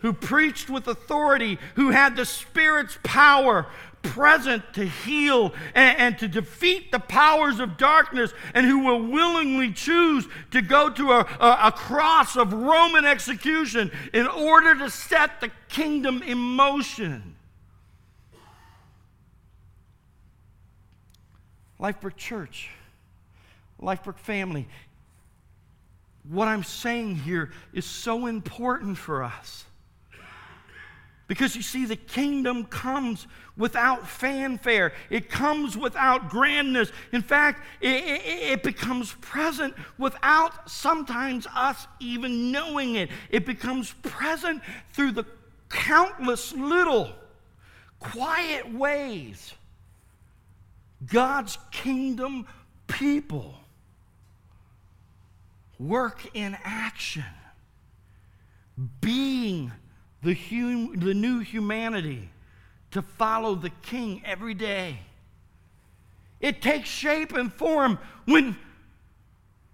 who 0.00 0.12
preached 0.12 0.70
with 0.70 0.86
authority, 0.86 1.58
who 1.74 1.90
had 1.90 2.16
the 2.16 2.24
Spirit's 2.24 2.98
power 3.02 3.66
present 4.02 4.62
to 4.74 4.86
heal 4.86 5.52
and, 5.74 5.98
and, 5.98 6.18
to 6.18 6.28
defeat 6.28 6.92
the 6.92 7.00
powers 7.00 7.58
of 7.58 7.76
darkness, 7.76 8.32
and 8.54 8.64
who 8.64 8.78
will 8.80 9.02
willingly 9.02 9.72
choose 9.72 10.26
to 10.52 10.62
go 10.62 10.88
to 10.88 11.10
a, 11.10 11.20
a, 11.40 11.58
a 11.64 11.72
cross 11.72 12.36
of 12.36 12.52
Roman 12.52 13.04
execution 13.04 13.90
in 14.12 14.28
order 14.28 14.76
to 14.76 14.88
set 14.88 15.40
the 15.40 15.50
kingdom 15.68 16.22
in 16.22 16.38
motion. 16.38 17.34
Lifebrook 21.80 22.16
Church, 22.16 22.70
Lifebrook 23.80 24.18
family. 24.18 24.68
What 26.28 26.48
I'm 26.48 26.64
saying 26.64 27.16
here 27.16 27.50
is 27.72 27.86
so 27.86 28.26
important 28.26 28.98
for 28.98 29.22
us. 29.22 29.64
Because 31.28 31.54
you 31.54 31.62
see, 31.62 31.84
the 31.84 31.96
kingdom 31.96 32.64
comes 32.64 33.26
without 33.56 34.08
fanfare. 34.08 34.92
It 35.10 35.28
comes 35.28 35.76
without 35.76 36.30
grandness. 36.30 36.90
In 37.12 37.20
fact, 37.20 37.64
it, 37.82 38.02
it, 38.02 38.22
it, 38.52 38.62
becomes 38.62 39.12
present 39.20 39.74
without 39.98 40.70
sometimes 40.70 41.46
us 41.54 41.86
even 42.00 42.50
knowing 42.50 42.94
it. 42.94 43.10
It 43.28 43.44
becomes 43.44 43.92
present 44.02 44.62
through 44.94 45.12
the 45.12 45.24
countless 45.68 46.54
little 46.54 47.12
quiet 48.00 48.72
ways 48.72 49.52
God's 51.06 51.58
kingdom 51.70 52.46
people 52.86 53.54
work 55.78 56.28
in 56.34 56.56
action, 56.64 57.24
being 59.00 59.70
the, 60.22 60.34
hum, 60.34 60.98
the 60.98 61.14
new 61.14 61.40
humanity 61.40 62.30
to 62.90 63.02
follow 63.02 63.54
the 63.54 63.70
king 63.82 64.22
every 64.24 64.54
day. 64.54 64.98
It 66.40 66.62
takes 66.62 66.88
shape 66.88 67.32
and 67.32 67.52
form 67.52 67.98
when 68.24 68.56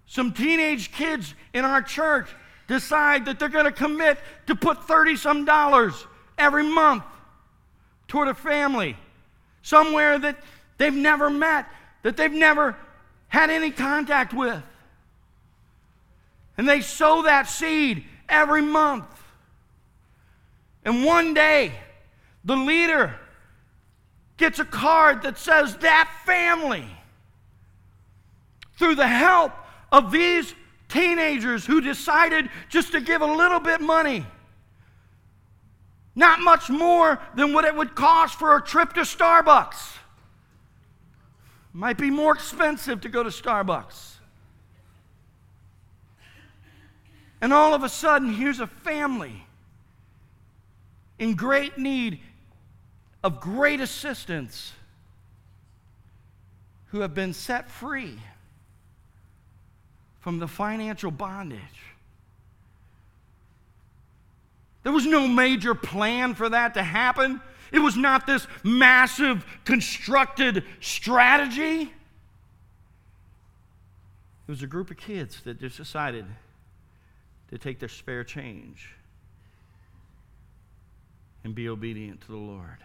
some 0.07 0.31
teenage 0.33 0.91
kids 0.91 1.33
in 1.53 1.65
our 1.65 1.81
church 1.81 2.29
decide 2.67 3.25
that 3.25 3.39
they're 3.39 3.49
going 3.49 3.65
to 3.65 3.71
commit 3.71 4.17
to 4.47 4.55
put 4.55 4.87
30 4.87 5.15
some 5.15 5.45
dollars 5.45 6.05
every 6.37 6.63
month 6.63 7.03
toward 8.07 8.27
a 8.27 8.33
family 8.33 8.95
somewhere 9.61 10.19
that 10.19 10.37
they've 10.77 10.93
never 10.93 11.29
met, 11.29 11.67
that 12.03 12.17
they've 12.17 12.31
never 12.31 12.75
had 13.27 13.49
any 13.49 13.71
contact 13.71 14.33
with. 14.33 14.61
And 16.57 16.67
they 16.67 16.81
sow 16.81 17.23
that 17.23 17.49
seed 17.49 18.05
every 18.29 18.61
month. 18.61 19.05
And 20.83 21.03
one 21.03 21.33
day, 21.33 21.73
the 22.43 22.55
leader 22.55 23.15
gets 24.37 24.59
a 24.59 24.65
card 24.65 25.23
that 25.23 25.37
says, 25.37 25.77
That 25.77 26.09
family, 26.25 26.87
through 28.77 28.95
the 28.95 29.07
help 29.07 29.51
of 29.91 30.11
these 30.11 30.53
teenagers 30.89 31.65
who 31.65 31.81
decided 31.81 32.49
just 32.69 32.91
to 32.91 33.01
give 33.01 33.21
a 33.21 33.25
little 33.25 33.59
bit 33.59 33.81
money, 33.81 34.25
not 36.15 36.39
much 36.39 36.69
more 36.69 37.19
than 37.35 37.51
what 37.51 37.65
it 37.65 37.75
would 37.75 37.95
cost 37.95 38.39
for 38.39 38.55
a 38.55 38.61
trip 38.61 38.93
to 38.93 39.01
Starbucks. 39.01 39.94
Might 41.75 41.97
be 41.97 42.09
more 42.09 42.33
expensive 42.33 43.01
to 43.01 43.09
go 43.09 43.21
to 43.21 43.29
Starbucks. 43.29 44.13
And 47.41 47.51
all 47.51 47.73
of 47.73 47.83
a 47.83 47.89
sudden, 47.89 48.33
here's 48.33 48.61
a 48.61 48.67
family 48.67 49.45
in 51.19 51.35
great 51.35 51.77
need 51.77 52.21
of 53.25 53.41
great 53.41 53.81
assistance 53.81 54.71
who 56.87 57.01
have 57.01 57.13
been 57.13 57.33
set 57.33 57.69
free 57.69 58.19
from 60.21 60.39
the 60.39 60.47
financial 60.47 61.11
bondage. 61.11 61.59
There 64.83 64.93
was 64.93 65.05
no 65.05 65.27
major 65.27 65.75
plan 65.75 66.35
for 66.35 66.47
that 66.47 66.75
to 66.75 66.83
happen. 66.83 67.41
It 67.75 67.81
was 67.81 67.97
not 67.97 68.25
this 68.25 68.47
massive 68.63 69.45
constructed 69.65 70.63
strategy. 70.79 71.81
It 71.81 71.91
was 74.47 74.63
a 74.63 74.67
group 74.67 74.91
of 74.91 74.97
kids 74.97 75.41
that 75.41 75.59
just 75.59 75.75
decided 75.75 76.25
to 77.49 77.57
take 77.57 77.79
their 77.79 77.89
spare 77.89 78.23
change 78.23 78.91
and 81.43 81.53
be 81.53 81.67
obedient 81.67 82.21
to 82.21 82.27
the 82.27 82.37
Lord. 82.37 82.77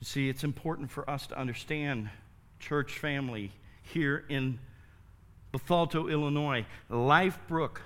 You 0.00 0.04
see, 0.04 0.28
it's 0.28 0.44
important 0.44 0.90
for 0.90 1.08
us 1.08 1.26
to 1.28 1.38
understand, 1.38 2.10
church 2.60 2.98
family, 2.98 3.52
here 3.82 4.22
in 4.28 4.58
Bethalto, 5.50 6.12
Illinois, 6.12 6.66
Lifebrook, 6.90 7.78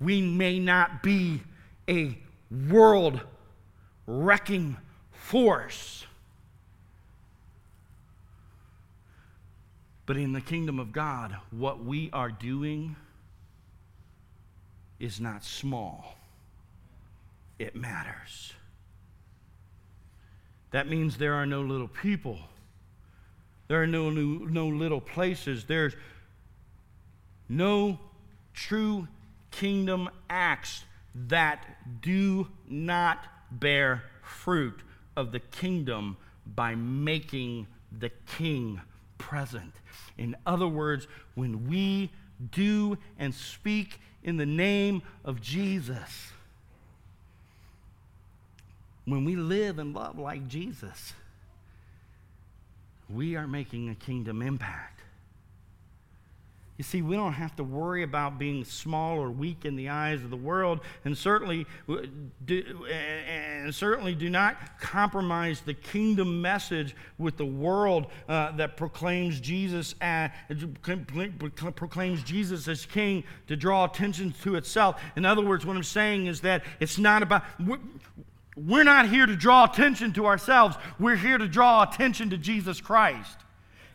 we 0.00 0.22
may 0.22 0.58
not 0.58 1.04
be 1.04 1.40
a 1.88 2.18
world 2.50 3.20
wrecking 4.06 4.76
force. 5.12 6.06
But 10.06 10.16
in 10.16 10.32
the 10.32 10.40
kingdom 10.40 10.78
of 10.78 10.92
God, 10.92 11.36
what 11.50 11.84
we 11.84 12.08
are 12.12 12.30
doing 12.30 12.96
is 14.98 15.20
not 15.20 15.44
small, 15.44 16.16
it 17.58 17.76
matters. 17.76 18.52
That 20.70 20.88
means 20.88 21.16
there 21.16 21.34
are 21.34 21.46
no 21.46 21.62
little 21.62 21.88
people. 21.88 22.38
There 23.68 23.82
are 23.82 23.86
no, 23.86 24.10
no, 24.10 24.44
no 24.44 24.66
little 24.68 25.00
places. 25.00 25.64
There's 25.64 25.94
no 27.48 27.98
true 28.54 29.08
kingdom 29.50 30.08
acts 30.28 30.84
that 31.14 32.00
do 32.00 32.48
not 32.68 33.24
bear 33.50 34.04
fruit 34.22 34.80
of 35.16 35.32
the 35.32 35.40
kingdom 35.40 36.16
by 36.46 36.74
making 36.74 37.66
the 37.98 38.10
king 38.36 38.80
present. 39.16 39.74
In 40.16 40.36
other 40.46 40.68
words, 40.68 41.06
when 41.34 41.68
we 41.68 42.10
do 42.52 42.98
and 43.18 43.34
speak 43.34 44.00
in 44.22 44.36
the 44.36 44.46
name 44.46 45.02
of 45.24 45.40
Jesus, 45.40 46.32
when 49.04 49.24
we 49.24 49.36
live 49.36 49.78
and 49.78 49.94
love 49.94 50.18
like 50.18 50.46
Jesus, 50.48 51.14
we 53.08 53.36
are 53.36 53.46
making 53.46 53.88
a 53.88 53.94
kingdom 53.94 54.42
impact. 54.42 54.97
You 56.78 56.84
see, 56.84 57.02
we 57.02 57.16
don't 57.16 57.32
have 57.32 57.56
to 57.56 57.64
worry 57.64 58.04
about 58.04 58.38
being 58.38 58.64
small 58.64 59.18
or 59.18 59.32
weak 59.32 59.64
in 59.64 59.74
the 59.74 59.88
eyes 59.88 60.22
of 60.22 60.30
the 60.30 60.36
world, 60.36 60.78
and 61.04 61.18
certainly 61.18 61.66
do, 62.46 62.86
and 62.88 63.74
certainly 63.74 64.14
do 64.14 64.30
not 64.30 64.78
compromise 64.78 65.60
the 65.60 65.74
kingdom 65.74 66.40
message 66.40 66.94
with 67.18 67.36
the 67.36 67.44
world 67.44 68.06
uh, 68.28 68.52
that 68.52 68.76
proclaims 68.76 69.40
Jesus 69.40 69.96
as, 70.00 70.30
proclaims 71.74 72.22
Jesus 72.22 72.68
as 72.68 72.86
King 72.86 73.24
to 73.48 73.56
draw 73.56 73.84
attention 73.84 74.32
to 74.44 74.54
itself. 74.54 75.02
In 75.16 75.24
other 75.24 75.42
words, 75.42 75.66
what 75.66 75.76
I'm 75.76 75.82
saying 75.82 76.26
is 76.26 76.42
that 76.42 76.62
it's 76.78 76.96
not 76.96 77.24
about. 77.24 77.42
We're 78.56 78.84
not 78.84 79.08
here 79.08 79.26
to 79.26 79.34
draw 79.34 79.64
attention 79.64 80.12
to 80.12 80.26
ourselves. 80.26 80.76
We're 81.00 81.16
here 81.16 81.38
to 81.38 81.48
draw 81.48 81.82
attention 81.82 82.30
to 82.30 82.38
Jesus 82.38 82.80
Christ 82.80 83.38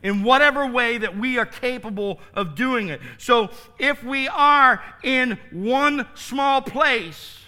in 0.04 0.22
whatever 0.22 0.68
way 0.68 0.98
that 0.98 1.18
we 1.18 1.38
are 1.38 1.46
capable 1.46 2.20
of 2.34 2.56
doing 2.56 2.90
it. 2.90 3.02
So 3.18 3.50
if 3.80 4.04
we 4.04 4.28
are 4.28 4.84
in 5.02 5.40
one 5.52 6.08
small 6.14 6.62
place 6.62 7.40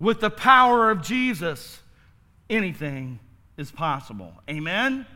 with 0.00 0.20
the 0.20 0.30
power 0.30 0.90
of 0.90 1.02
Jesus, 1.02 1.80
anything 2.50 3.20
is 3.56 3.70
possible. 3.70 4.34
Amen? 4.50 5.06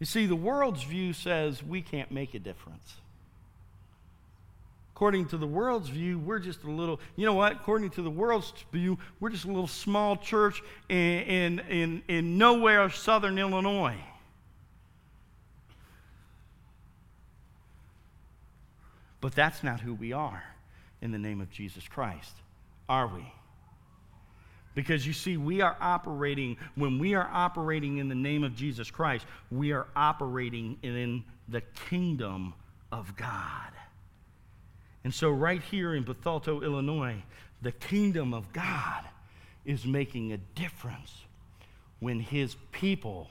You 0.00 0.06
see, 0.06 0.26
the 0.26 0.36
world's 0.36 0.82
view 0.82 1.12
says 1.12 1.62
we 1.62 1.82
can't 1.82 2.10
make 2.10 2.34
a 2.34 2.38
difference. 2.38 2.96
According 4.98 5.26
to 5.26 5.36
the 5.36 5.46
world's 5.46 5.88
view, 5.88 6.18
we're 6.18 6.40
just 6.40 6.64
a 6.64 6.70
little, 6.72 6.98
you 7.14 7.24
know 7.24 7.34
what? 7.34 7.52
According 7.52 7.90
to 7.90 8.02
the 8.02 8.10
world's 8.10 8.52
view, 8.72 8.98
we're 9.20 9.30
just 9.30 9.44
a 9.44 9.46
little 9.46 9.68
small 9.68 10.16
church 10.16 10.60
in, 10.88 10.96
in, 10.96 11.58
in, 11.70 12.02
in 12.08 12.36
nowhere 12.36 12.90
southern 12.90 13.38
Illinois. 13.38 13.94
But 19.20 19.36
that's 19.36 19.62
not 19.62 19.78
who 19.78 19.94
we 19.94 20.12
are 20.12 20.42
in 21.00 21.12
the 21.12 21.18
name 21.18 21.40
of 21.40 21.48
Jesus 21.48 21.86
Christ, 21.86 22.34
are 22.88 23.06
we? 23.06 23.24
Because 24.74 25.06
you 25.06 25.12
see, 25.12 25.36
we 25.36 25.60
are 25.60 25.76
operating, 25.80 26.56
when 26.74 26.98
we 26.98 27.14
are 27.14 27.30
operating 27.32 27.98
in 27.98 28.08
the 28.08 28.16
name 28.16 28.42
of 28.42 28.56
Jesus 28.56 28.90
Christ, 28.90 29.26
we 29.52 29.70
are 29.70 29.86
operating 29.94 30.76
in 30.82 31.22
the 31.48 31.60
kingdom 31.88 32.52
of 32.90 33.14
God. 33.14 33.70
And 35.04 35.14
so, 35.14 35.30
right 35.30 35.62
here 35.62 35.94
in 35.94 36.04
Bethalto, 36.04 36.62
Illinois, 36.62 37.22
the 37.62 37.72
kingdom 37.72 38.34
of 38.34 38.52
God 38.52 39.04
is 39.64 39.84
making 39.84 40.32
a 40.32 40.36
difference 40.36 41.24
when 42.00 42.20
his 42.20 42.56
people 42.72 43.30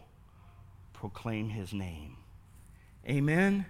proclaim 0.93 1.49
his 1.49 1.73
name. 1.73 2.17
Amen? 3.07 3.65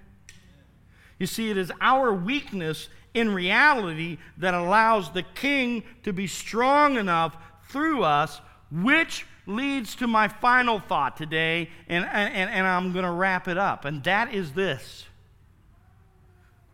You 1.19 1.27
see, 1.27 1.49
it 1.49 1.57
is 1.57 1.71
our 1.81 2.13
weakness 2.13 2.89
in 3.13 3.33
reality 3.33 4.17
that 4.37 4.53
allows 4.53 5.11
the 5.11 5.23
king 5.23 5.83
to 6.03 6.13
be 6.13 6.27
strong 6.27 6.97
enough 6.97 7.35
through 7.69 8.03
us, 8.03 8.39
which 8.71 9.25
leads 9.47 9.95
to 9.95 10.07
my 10.07 10.27
final 10.27 10.79
thought 10.79 11.17
today, 11.17 11.69
and, 11.87 12.05
and, 12.05 12.49
and 12.49 12.67
I'm 12.67 12.93
going 12.93 13.05
to 13.05 13.11
wrap 13.11 13.47
it 13.47 13.57
up. 13.57 13.85
And 13.85 14.03
that 14.03 14.33
is 14.33 14.53
this 14.53 15.06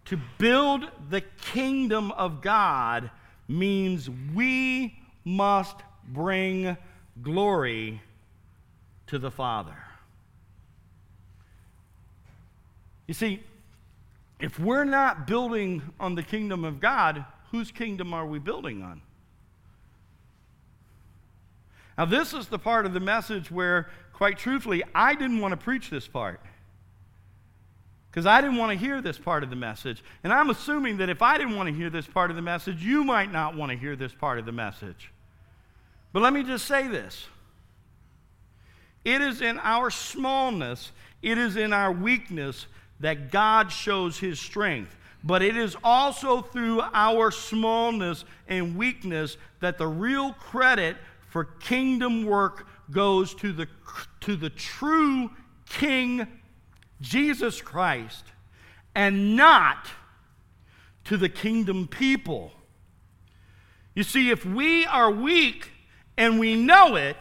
to 0.06 0.20
build 0.38 0.90
the 1.10 1.22
kingdom 1.22 2.12
of 2.12 2.42
God 2.42 3.10
means 3.48 4.10
we 4.34 4.98
must 5.24 5.78
bring 6.08 6.78
glory 7.22 8.02
to 9.08 9.20
the 9.20 9.32
Father. 9.32 9.76
You 13.08 13.14
see, 13.14 13.44
if 14.40 14.60
we're 14.60 14.84
not 14.84 15.28
building 15.28 15.82
on 16.00 16.16
the 16.16 16.24
kingdom 16.24 16.66
of 16.66 16.80
God, 16.80 17.26
whose 17.52 17.72
kingdom 17.72 18.14
are 18.14 18.26
we 18.26 18.40
building 18.40 18.82
on? 18.82 19.02
Now, 21.98 22.06
this 22.06 22.34
is 22.34 22.48
the 22.48 22.60
part 22.60 22.86
of 22.86 22.94
the 22.94 23.00
message 23.00 23.52
where, 23.52 23.90
quite 24.14 24.38
truthfully, 24.38 24.84
I 24.96 25.14
didn't 25.14 25.40
want 25.40 25.52
to 25.52 25.58
preach 25.58 25.90
this 25.90 26.08
part. 26.08 26.42
Because 28.14 28.28
I 28.28 28.42
didn't 28.42 28.58
want 28.58 28.72
to 28.72 28.78
hear 28.78 29.02
this 29.02 29.18
part 29.18 29.42
of 29.42 29.50
the 29.50 29.56
message. 29.56 30.04
And 30.24 30.32
I'm 30.32 30.52
assuming 30.52 30.98
that 30.98 31.10
if 31.10 31.24
I 31.24 31.40
didn't 31.40 31.56
want 31.56 31.68
to 31.68 31.74
hear 31.74 31.90
this 31.90 32.06
part 32.06 32.30
of 32.30 32.36
the 32.36 32.44
message, 32.44 32.84
you 32.84 33.04
might 33.04 33.32
not 33.32 33.56
want 33.56 33.72
to 33.72 33.78
hear 33.78 33.96
this 33.96 34.14
part 34.14 34.38
of 34.38 34.46
the 34.46 34.52
message. 34.52 35.12
But 36.12 36.22
let 36.22 36.32
me 36.32 36.44
just 36.44 36.68
say 36.68 36.88
this 36.88 37.26
it 39.04 39.20
is 39.20 39.42
in 39.42 39.58
our 39.64 39.90
smallness, 39.90 40.92
it 41.24 41.40
is 41.40 41.58
in 41.58 41.74
our 41.74 41.92
weakness 41.92 42.68
that 43.00 43.32
God 43.32 43.72
shows 43.72 44.20
his 44.20 44.40
strength. 44.40 44.96
But 45.24 45.42
it 45.42 45.58
is 45.58 45.76
also 45.84 46.44
through 46.44 46.82
our 46.94 47.32
smallness 47.32 48.26
and 48.48 48.78
weakness 48.78 49.38
that 49.60 49.80
the 49.80 49.88
real 49.88 50.34
credit 50.34 50.98
for 51.30 51.46
kingdom 51.46 52.26
work 52.26 52.68
goes 52.92 53.34
to 53.36 53.54
the, 53.54 53.68
to 54.20 54.36
the 54.36 54.52
true 54.52 55.32
King 55.68 56.28
Jesus 57.04 57.62
Christ 57.62 58.24
and 58.96 59.36
not 59.36 59.88
to 61.04 61.18
the 61.18 61.30
kingdom 61.30 61.88
people. 61.88 62.52
You 63.94 64.04
see, 64.04 64.32
if 64.32 64.46
we 64.46 64.86
are 64.86 65.12
weak 65.12 65.70
and 66.18 66.40
we 66.40 66.56
know 66.56 66.96
it, 66.96 67.18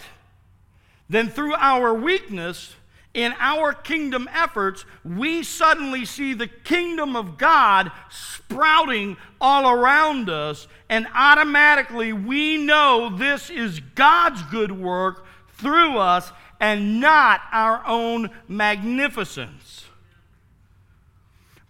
then 1.08 1.28
through 1.28 1.54
our 1.54 1.92
weakness, 1.92 2.74
in 3.12 3.34
our 3.38 3.74
kingdom 3.74 4.28
efforts, 4.32 4.86
we 5.04 5.42
suddenly 5.42 6.04
see 6.04 6.32
the 6.32 6.46
kingdom 6.46 7.16
of 7.16 7.36
God 7.36 7.90
sprouting 8.08 9.16
all 9.40 9.68
around 9.68 10.30
us, 10.30 10.66
and 10.88 11.06
automatically 11.14 12.12
we 12.12 12.56
know 12.56 13.14
this 13.14 13.50
is 13.50 13.80
God's 13.94 14.42
good 14.44 14.72
work 14.72 15.26
through 15.58 15.98
us 15.98 16.32
and 16.62 17.00
not 17.00 17.40
our 17.50 17.82
own 17.88 18.30
magnificence. 18.46 19.84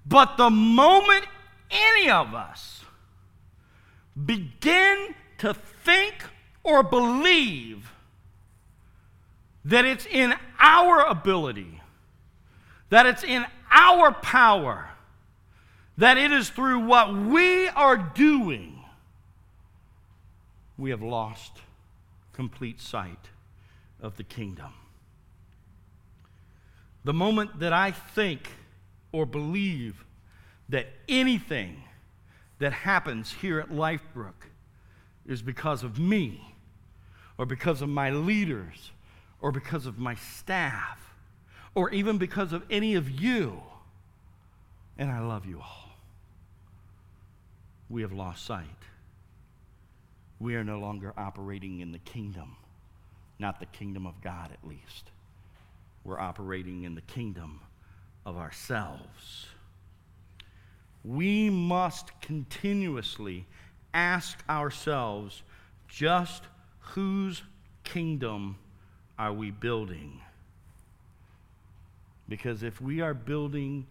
But 0.05 0.37
the 0.37 0.51
moment 0.51 1.25
any 1.71 2.11
of 2.11 2.35
us 2.35 2.85
begin 4.27 5.15
to 5.39 5.55
think 5.55 6.23
or 6.63 6.83
believe 6.83 7.91
that 9.65 9.87
it's 9.87 10.05
in 10.05 10.35
our 10.59 11.01
ability, 11.07 11.81
that 12.91 13.07
it's 13.07 13.25
in 13.25 13.47
our 13.71 14.13
power, 14.13 14.91
that 15.97 16.19
it 16.19 16.33
is 16.33 16.51
through 16.51 16.81
what 16.81 17.15
we 17.17 17.69
are 17.69 17.97
doing, 17.97 18.85
we 20.77 20.91
have 20.91 21.03
lost 21.03 21.63
complete 22.35 22.79
sight 22.79 23.31
of 23.99 24.19
the 24.19 24.25
kingdom. 24.25 24.73
The 27.05 27.13
moment 27.13 27.59
that 27.61 27.73
I 27.73 27.91
think 27.91 28.49
or 29.11 29.27
believe 29.27 30.05
that 30.69 30.87
anything 31.09 31.83
that 32.59 32.73
happens 32.73 33.33
here 33.33 33.59
at 33.59 33.71
Lifebrook 33.71 34.47
is 35.27 35.43
because 35.43 35.83
of 35.83 35.99
me 35.99 36.55
or 37.39 37.47
because 37.47 37.83
of 37.83 37.89
my 37.89 38.11
leaders 38.11 38.93
or 39.41 39.51
because 39.51 39.87
of 39.87 39.99
my 39.99 40.15
staff 40.15 40.99
or 41.75 41.91
even 41.91 42.19
because 42.19 42.53
of 42.53 42.63
any 42.71 42.95
of 42.95 43.11
you, 43.11 43.61
and 44.97 45.11
I 45.11 45.21
love 45.21 45.47
you 45.47 45.61
all, 45.61 45.91
we 47.89 48.03
have 48.03 48.13
lost 48.13 48.45
sight. 48.45 48.67
We 50.39 50.55
are 50.55 50.65
no 50.65 50.79
longer 50.79 51.13
operating 51.17 51.81
in 51.81 51.93
the 51.93 51.99
kingdom, 51.99 52.57
not 53.39 53.59
the 53.59 53.67
kingdom 53.67 54.07
of 54.07 54.21
God 54.23 54.51
at 54.53 54.69
least. 54.69 55.11
We're 56.05 56.21
operating 56.21 56.85
in 56.85 56.95
the 56.95 57.01
kingdom 57.03 57.61
of 58.27 58.37
ourselves. 58.37 59.47
We 61.05 61.51
must 61.51 62.21
continuously 62.21 63.47
ask 63.95 64.43
ourselves 64.49 65.43
just 65.89 66.45
whose 66.79 67.43
kingdom 67.85 68.57
are 69.19 69.33
we 69.33 69.51
building? 69.51 70.21
Because 72.29 72.63
if 72.63 72.81
we 72.81 73.01
are 73.01 73.15
building 73.15 73.87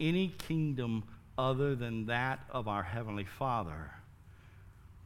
any 0.00 0.28
kingdom 0.28 1.04
other 1.36 1.74
than 1.74 2.06
that 2.06 2.40
of 2.50 2.68
our 2.68 2.82
Heavenly 2.82 3.24
Father, 3.24 3.92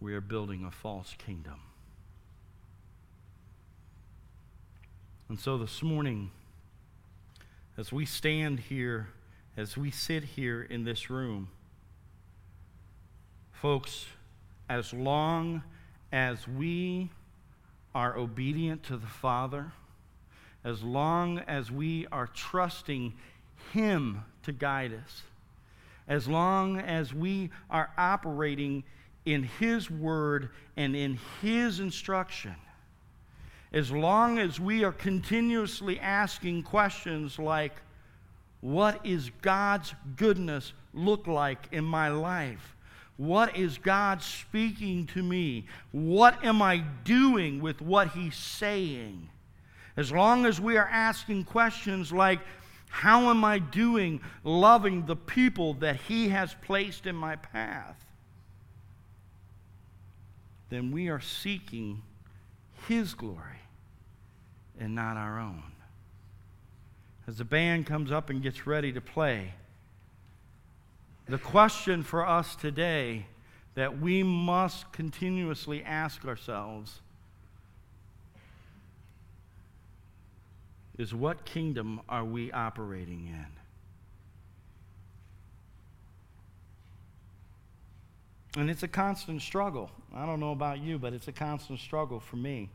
we 0.01 0.15
are 0.15 0.21
building 0.21 0.65
a 0.65 0.71
false 0.71 1.15
kingdom. 1.19 1.61
And 5.29 5.39
so 5.39 5.59
this 5.59 5.83
morning, 5.83 6.31
as 7.79 7.93
we 7.93 8.07
stand 8.07 8.59
here, 8.59 9.09
as 9.57 9.77
we 9.77 9.91
sit 9.91 10.25
here 10.25 10.63
in 10.63 10.85
this 10.85 11.11
room, 11.11 11.49
folks, 13.53 14.07
as 14.69 14.93
long 14.93 15.63
as 16.11 16.49
we 16.49 17.11
are 17.95 18.17
obedient 18.17 18.83
to 18.83 18.97
the 18.97 19.07
Father, 19.07 19.73
as 20.65 20.83
long 20.83 21.39
as 21.41 21.71
we 21.71 22.07
are 22.11 22.27
trusting 22.27 23.15
Him 23.73 24.23
to 24.43 24.53
guide 24.53 24.93
us, 24.95 25.23
as 26.09 26.27
long 26.29 26.79
as 26.79 27.13
we 27.13 27.51
are 27.69 27.91
operating 27.99 28.85
in 29.25 29.43
His 29.43 29.91
Word 29.91 30.51
and 30.77 30.97
in 30.97 31.19
His 31.43 31.81
instruction, 31.81 32.55
as 33.77 33.93
long 33.93 34.39
as 34.39 34.59
we 34.59 34.85
are 34.85 34.93
continuously 34.93 36.01
asking 36.01 36.63
questions 36.63 37.39
like, 37.39 37.75
What 38.63 39.05
is 39.05 39.31
God's 39.43 39.95
goodness 40.17 40.73
look 40.95 41.27
like 41.27 41.69
in 41.73 41.85
my 41.85 42.09
life? 42.09 42.75
What 43.19 43.55
is 43.55 43.77
God 43.77 44.23
speaking 44.23 45.05
to 45.09 45.23
me? 45.23 45.67
What 45.93 46.43
am 46.43 46.63
I 46.63 46.79
doing 47.05 47.61
with 47.61 47.83
what 47.83 48.13
He's 48.13 48.35
saying? 48.35 49.29
As 49.95 50.11
long 50.11 50.47
as 50.47 50.59
we 50.59 50.79
are 50.79 50.89
asking 50.89 51.45
questions 51.45 52.11
like, 52.11 52.41
How 52.89 53.29
am 53.29 53.45
I 53.45 53.59
doing 53.59 54.23
loving 54.43 55.05
the 55.05 55.17
people 55.17 55.75
that 55.75 55.97
He 55.97 56.31
has 56.31 56.57
placed 56.63 57.07
in 57.07 57.15
my 57.15 57.37
path? 57.37 58.03
Then 60.71 60.93
we 60.93 61.09
are 61.09 61.21
seeking 61.21 62.01
His 62.89 63.13
glory 63.13 63.66
and 64.79 64.95
not 64.95 65.17
our 65.17 65.39
own. 65.39 65.63
As 67.27 67.39
the 67.39 67.45
band 67.45 67.87
comes 67.87 68.13
up 68.13 68.31
and 68.31 68.43
gets 68.43 68.67
ready 68.67 68.93
to 68.93 69.01
play, 69.01 69.55
the 71.29 71.39
question 71.39 72.03
for 72.03 72.27
us 72.27 72.55
today 72.55 73.27
that 73.75 74.01
we 74.01 74.23
must 74.23 74.93
continuously 74.93 75.83
ask 75.83 76.25
ourselves 76.25 77.01
is 80.99 81.15
what 81.15 81.45
kingdom 81.45 82.01
are 82.09 82.25
we 82.25 82.51
operating 82.53 83.27
in? 83.27 83.47
And 88.61 88.71
it's 88.71 88.83
a 88.83 88.89
constant 88.89 89.43
struggle. 89.43 89.91
I 90.15 90.25
don't 90.25 90.41
know 90.41 90.53
about 90.53 90.79
you, 90.79 90.99
but 90.99 91.13
it's 91.13 91.29
a 91.29 91.33
constant 91.33 91.79
struggle 91.79 92.21
for 92.21 92.37
me. 92.37 92.71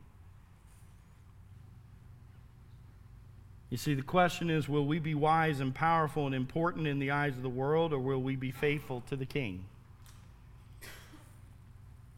You 3.71 3.77
see, 3.77 3.93
the 3.93 4.01
question 4.01 4.49
is 4.49 4.67
will 4.67 4.85
we 4.85 4.99
be 4.99 5.15
wise 5.15 5.61
and 5.61 5.73
powerful 5.73 6.25
and 6.25 6.35
important 6.35 6.87
in 6.87 6.99
the 6.99 7.11
eyes 7.11 7.37
of 7.37 7.41
the 7.41 7.49
world, 7.49 7.93
or 7.93 7.99
will 7.99 8.21
we 8.21 8.35
be 8.35 8.51
faithful 8.51 9.01
to 9.09 9.15
the 9.15 9.25
king? 9.25 9.63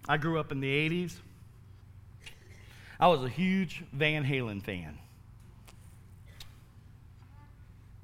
I 0.10 0.18
grew 0.18 0.40
up 0.40 0.52
in 0.52 0.60
the 0.60 0.90
80s. 0.90 1.14
I 3.00 3.08
was 3.08 3.24
a 3.24 3.30
huge 3.30 3.84
Van 3.94 4.26
Halen 4.26 4.64
fan. 4.64 4.98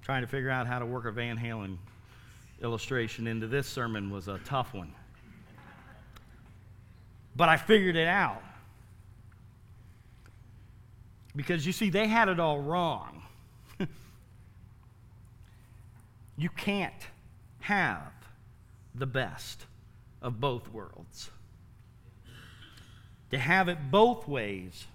Trying 0.04 0.22
to 0.22 0.28
figure 0.28 0.52
out 0.52 0.68
how 0.68 0.80
to 0.80 0.86
work 0.86 1.06
a 1.06 1.12
Van 1.12 1.38
Halen 1.38 1.78
illustration 2.62 3.26
into 3.26 3.48
this 3.48 3.68
sermon 3.68 4.12
was 4.12 4.28
a 4.28 4.38
tough 4.46 4.74
one. 4.76 4.94
But 7.36 7.50
I 7.50 7.58
figured 7.58 7.96
it 7.96 8.08
out. 8.08 8.44
Because 11.36 11.66
you 11.66 11.74
see, 11.74 11.90
they 11.90 12.08
had 12.08 12.30
it 12.30 12.40
all 12.40 12.60
wrong. 12.60 13.24
You 16.40 16.48
can't 16.50 17.08
have 17.60 18.14
the 18.96 19.06
best 19.06 19.66
of 20.22 20.40
both 20.40 20.72
worlds. 20.72 21.30
To 23.32 23.38
have 23.38 23.68
it 23.68 23.92
both 23.92 24.26
ways 24.26 24.86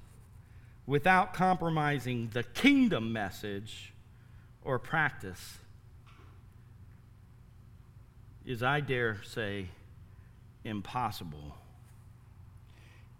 without 0.86 1.34
compromising 1.34 2.30
the 2.32 2.42
kingdom 2.42 3.12
message 3.12 3.92
or 4.64 4.78
practice 4.78 5.58
is, 8.46 8.62
I 8.62 8.80
dare 8.80 9.18
say, 9.24 9.66
impossible. 10.64 11.56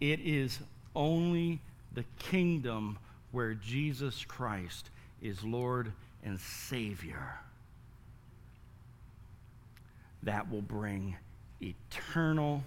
It 0.01 0.20
is 0.20 0.61
only 0.97 1.61
the 1.93 2.05
kingdom 2.18 2.99
where 3.33 3.53
Jesus 3.53 4.25
Christ 4.25 4.89
is 5.20 5.45
Lord 5.45 5.93
and 6.25 6.41
Savior 6.41 7.39
that 10.25 10.51
will 10.51 10.62
bring 10.62 11.16
eternal 11.62 12.62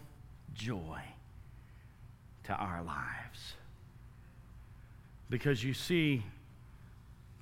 joy 0.54 1.02
to 2.46 2.54
our 2.54 2.82
lives. 2.84 3.54
Because 5.30 5.64
you 5.64 5.74
see, 5.74 6.24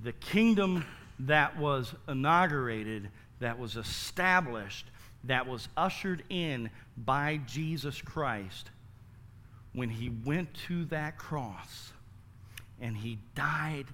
the 0.03 0.13
kingdom 0.13 0.86
that 1.20 1.57
was 1.57 1.93
inaugurated, 2.07 3.09
that 3.39 3.59
was 3.59 3.76
established, 3.78 4.88
that 5.24 5.47
was 5.47 5.68
ushered 5.78 6.24
in 6.30 6.70
by 6.97 7.39
Jesus 7.45 8.01
Christ 8.01 8.70
when 9.74 9.89
he 9.89 10.09
went 10.26 10.53
to 10.68 10.86
that 10.86 11.18
cross 11.18 11.91
and 12.82 12.95
he 12.95 13.20
died 13.36 13.86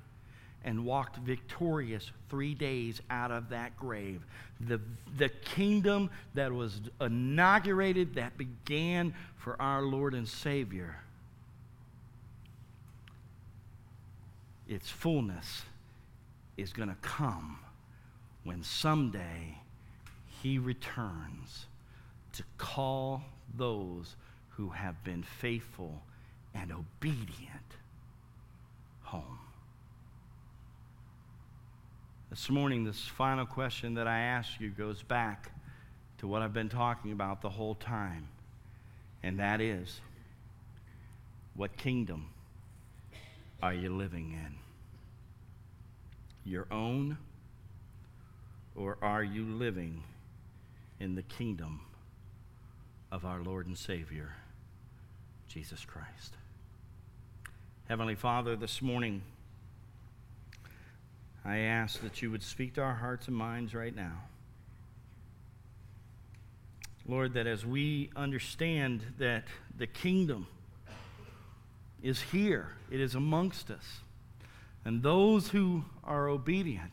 and 0.64 0.86
walked 0.86 1.18
victorious 1.18 2.12
three 2.30 2.54
days 2.54 3.02
out 3.10 3.32
of 3.32 3.50
that 3.50 3.76
grave. 3.78 4.22
The, 4.60 4.80
the 5.18 5.30
kingdom 5.30 6.10
that 6.36 6.52
was 6.52 6.82
inaugurated, 7.00 8.16
that 8.16 8.38
began 8.38 9.14
for 9.38 9.60
our 9.62 9.82
Lord 9.82 10.14
and 10.14 10.28
Savior, 10.28 10.98
its 14.68 14.90
fullness 14.90 15.64
is 16.58 16.72
going 16.72 16.90
to 16.90 16.96
come 17.02 17.60
when 18.44 18.64
someday 18.64 19.58
he 20.42 20.58
returns 20.58 21.66
to 22.34 22.44
call 22.58 23.24
those 23.58 24.16
who 24.52 24.70
have 24.70 25.04
been 25.04 25.24
faithful 25.24 26.02
and 26.54 26.72
obedient 26.72 27.76
home. 29.04 29.41
This 32.32 32.50
morning, 32.50 32.86
this 32.86 33.08
final 33.08 33.46
question 33.46 33.96
that 33.96 34.08
I 34.08 34.20
ask 34.20 34.62
you 34.62 34.70
goes 34.70 35.04
back 35.04 35.52
to 36.20 36.28
what 36.28 36.42
I've 36.42 36.54
been 36.54 36.70
talking 36.70 37.12
about 37.12 37.42
the 37.42 37.50
whole 37.50 37.76
time, 37.76 38.30
and 39.22 39.38
that 39.42 39.60
is 39.60 40.00
what 41.58 41.76
kingdom 41.76 42.30
are 43.62 43.74
you 43.74 43.90
living 43.90 44.32
in? 44.32 44.56
Your 46.50 46.68
own, 46.72 47.18
or 48.78 48.98
are 49.02 49.26
you 49.26 49.44
living 49.44 50.02
in 51.02 51.16
the 51.16 51.24
kingdom 51.24 51.82
of 53.12 53.26
our 53.26 53.42
Lord 53.42 53.68
and 53.68 53.78
Savior, 53.78 54.36
Jesus 55.50 55.84
Christ? 55.84 56.38
Heavenly 57.90 58.16
Father, 58.16 58.56
this 58.56 58.82
morning, 58.82 59.22
I 61.44 61.58
ask 61.58 62.02
that 62.02 62.22
you 62.22 62.30
would 62.32 62.44
speak 62.44 62.76
to 62.76 62.82
our 62.82 62.94
hearts 62.94 63.28
and 63.28 63.36
minds 63.36 63.74
right 63.74 63.96
now. 63.96 64.14
Lord, 67.08 67.34
that 67.34 67.48
as 67.48 67.66
we 67.66 68.12
understand 68.16 69.02
that 69.18 69.46
the 69.76 69.88
kingdom 69.88 70.48
is 72.04 72.22
here, 72.22 72.70
it 72.92 73.02
is 73.02 73.16
amongst 73.16 73.72
us, 73.72 74.02
and 74.86 75.02
those 75.02 75.50
who 75.50 75.84
are 76.04 76.28
obedient, 76.28 76.92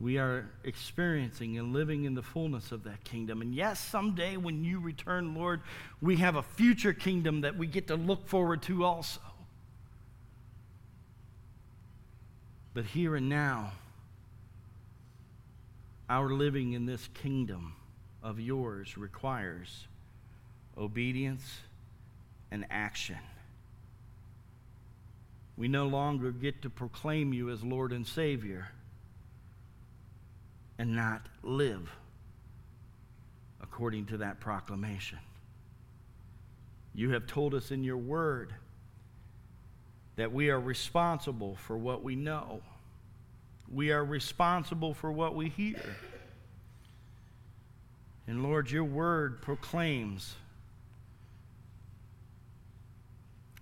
we 0.00 0.18
are 0.18 0.50
experiencing 0.64 1.58
and 1.58 1.72
living 1.72 2.04
in 2.04 2.14
the 2.14 2.22
fullness 2.22 2.72
of 2.72 2.84
that 2.84 3.04
kingdom. 3.04 3.40
And 3.40 3.54
yes, 3.54 3.78
someday 3.78 4.36
when 4.36 4.64
you 4.64 4.80
return, 4.80 5.34
Lord, 5.34 5.60
we 6.00 6.16
have 6.16 6.34
a 6.34 6.42
future 6.42 6.92
kingdom 6.92 7.42
that 7.42 7.56
we 7.56 7.68
get 7.68 7.86
to 7.88 7.94
look 7.94 8.26
forward 8.26 8.62
to 8.62 8.84
also. 8.84 9.20
But 12.74 12.84
here 12.86 13.16
and 13.16 13.28
now, 13.28 13.72
our 16.08 16.30
living 16.30 16.72
in 16.72 16.86
this 16.86 17.08
kingdom 17.14 17.74
of 18.22 18.40
yours 18.40 18.96
requires 18.96 19.86
obedience 20.76 21.44
and 22.50 22.64
action. 22.70 23.18
We 25.56 25.68
no 25.68 25.86
longer 25.86 26.32
get 26.32 26.62
to 26.62 26.70
proclaim 26.70 27.32
you 27.32 27.50
as 27.50 27.62
Lord 27.62 27.92
and 27.92 28.06
Savior 28.06 28.68
and 30.78 30.96
not 30.96 31.26
live 31.42 31.90
according 33.62 34.06
to 34.06 34.18
that 34.18 34.40
proclamation. 34.40 35.18
You 36.94 37.10
have 37.10 37.26
told 37.26 37.54
us 37.54 37.70
in 37.70 37.84
your 37.84 37.96
word 37.96 38.54
that 40.16 40.32
we 40.32 40.50
are 40.50 40.60
responsible 40.60 41.56
for 41.56 41.76
what 41.76 42.02
we 42.02 42.16
know. 42.16 42.60
We 43.72 43.90
are 43.92 44.04
responsible 44.04 44.94
for 44.94 45.10
what 45.10 45.34
we 45.34 45.48
hear. 45.48 45.96
And 48.26 48.42
Lord, 48.42 48.70
your 48.70 48.84
word 48.84 49.42
proclaims 49.42 50.34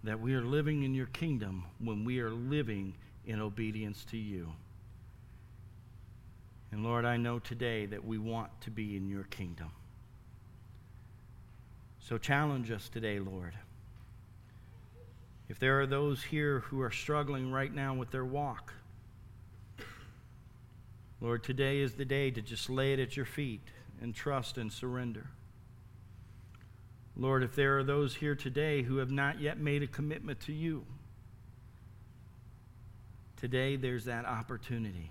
that 0.03 0.21
we 0.21 0.35
are 0.35 0.43
living 0.43 0.83
in 0.83 0.95
your 0.95 1.07
kingdom 1.07 1.65
when 1.79 2.05
we 2.05 2.21
are 2.21 2.31
living 2.31 2.95
in 3.27 3.41
obedience 3.41 4.05
to 4.11 4.17
you. 4.17 4.53
And 6.73 6.85
Lord, 6.85 7.05
I 7.05 7.17
know 7.17 7.39
today 7.39 7.87
that 7.87 8.05
we 8.05 8.19
want 8.19 8.49
to 8.63 8.71
be 8.71 8.97
in 8.97 9.09
your 9.09 9.25
kingdom. 9.25 9.71
So 12.01 12.17
challenge 12.19 12.71
us 12.71 12.89
today, 12.89 13.19
Lord. 13.19 13.55
If 15.51 15.59
there 15.59 15.81
are 15.81 15.87
those 15.87 16.23
here 16.23 16.61
who 16.61 16.81
are 16.81 16.93
struggling 16.93 17.51
right 17.51 17.75
now 17.75 17.93
with 17.93 18.13
their 18.13 18.25
walk, 18.25 18.73
Lord, 21.21 21.43
today 21.43 21.81
is 21.81 21.95
the 21.95 22.05
day 22.05 22.31
to 22.31 22.41
just 22.41 22.71
lay 22.71 22.93
it 22.93 23.01
at 23.01 23.17
your 23.17 23.27
feet 23.27 23.67
and 24.01 24.15
trust 24.15 24.59
and 24.59 24.73
surrender. 24.73 25.27
Lord, 27.17 27.43
if 27.43 27.57
there 27.57 27.77
are 27.79 27.83
those 27.83 28.15
here 28.15 28.37
today 28.37 28.83
who 28.83 28.99
have 28.99 29.11
not 29.11 29.41
yet 29.41 29.59
made 29.59 29.83
a 29.83 29.89
commitment 29.89 30.39
to 30.43 30.53
you, 30.53 30.87
today 33.37 33.75
there's 33.75 34.05
that 34.05 34.27
opportunity 34.27 35.11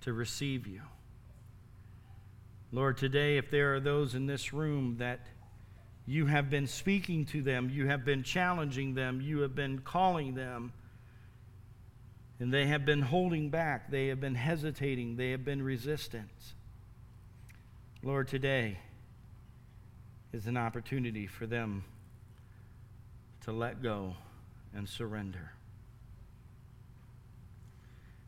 to 0.00 0.12
receive 0.12 0.66
you. 0.66 0.80
Lord, 2.72 2.96
today, 2.96 3.38
if 3.38 3.52
there 3.52 3.76
are 3.76 3.80
those 3.80 4.16
in 4.16 4.26
this 4.26 4.52
room 4.52 4.96
that 4.98 5.20
You 6.08 6.24
have 6.24 6.48
been 6.48 6.66
speaking 6.66 7.26
to 7.26 7.42
them, 7.42 7.68
you 7.68 7.88
have 7.88 8.02
been 8.02 8.22
challenging 8.22 8.94
them, 8.94 9.20
you 9.20 9.40
have 9.40 9.54
been 9.54 9.80
calling 9.80 10.34
them. 10.34 10.72
And 12.40 12.50
they 12.50 12.64
have 12.68 12.86
been 12.86 13.02
holding 13.02 13.50
back, 13.50 13.90
they 13.90 14.06
have 14.06 14.18
been 14.18 14.34
hesitating, 14.34 15.16
they 15.16 15.32
have 15.32 15.44
been 15.44 15.60
resistant. 15.60 16.30
Lord, 18.02 18.26
today 18.26 18.78
is 20.32 20.46
an 20.46 20.56
opportunity 20.56 21.26
for 21.26 21.46
them 21.46 21.84
to 23.42 23.52
let 23.52 23.82
go 23.82 24.14
and 24.74 24.88
surrender. 24.88 25.52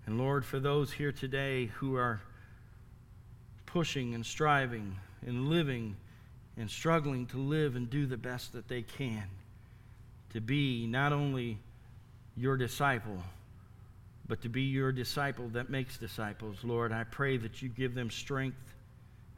And 0.05 0.19
Lord, 0.19 0.45
for 0.45 0.61
those 0.61 0.93
here 0.93 1.13
today 1.13 1.67
who 1.77 1.97
are 1.97 2.21
pushing 3.65 4.15
and 4.15 4.27
striving 4.27 4.99
and 5.27 5.49
living 5.49 5.97
and 6.61 6.71
struggling 6.71 7.25
to 7.25 7.39
live 7.39 7.75
and 7.75 7.89
do 7.89 8.07
the 8.07 8.19
best 8.19 8.53
that 8.53 8.69
they 8.69 8.83
can 8.83 9.25
to 10.33 10.41
be 10.41 10.87
not 10.87 11.11
only 11.11 11.59
your 12.37 12.57
disciple, 12.59 13.17
but 14.29 14.43
to 14.43 14.49
be 14.51 14.63
your 14.63 14.93
disciple 14.93 15.49
that 15.49 15.71
makes 15.71 15.97
disciples, 15.97 16.59
Lord, 16.63 16.93
I 16.93 17.05
pray 17.05 17.39
that 17.39 17.63
you 17.63 17.71
give 17.71 17.95
them 17.95 18.11
strength 18.11 18.75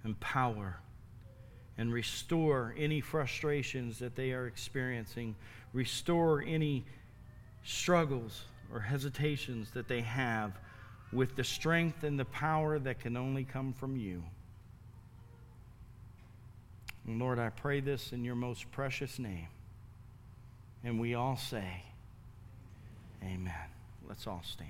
and 0.02 0.18
power 0.18 0.76
and 1.78 1.92
restore 1.92 2.74
any 2.76 3.00
frustrations 3.00 4.00
that 4.00 4.16
they 4.16 4.32
are 4.32 4.48
experiencing, 4.48 5.36
restore 5.72 6.42
any 6.44 6.84
struggles 7.64 8.42
or 8.72 8.80
hesitations 8.80 9.70
that 9.70 9.86
they 9.86 10.00
have 10.00 10.58
with 11.12 11.36
the 11.36 11.44
strength 11.44 12.02
and 12.02 12.18
the 12.18 12.24
power 12.24 12.80
that 12.80 12.98
can 12.98 13.16
only 13.16 13.44
come 13.44 13.72
from 13.72 13.96
you. 13.96 14.24
And 17.07 17.18
Lord, 17.18 17.38
I 17.38 17.50
pray 17.50 17.80
this 17.80 18.12
in 18.12 18.24
your 18.24 18.34
most 18.34 18.70
precious 18.70 19.18
name. 19.18 19.48
And 20.84 21.00
we 21.00 21.14
all 21.14 21.36
say, 21.36 21.84
Amen. 23.22 23.55
Let's 24.09 24.26
all 24.26 24.42
stand. 24.44 24.68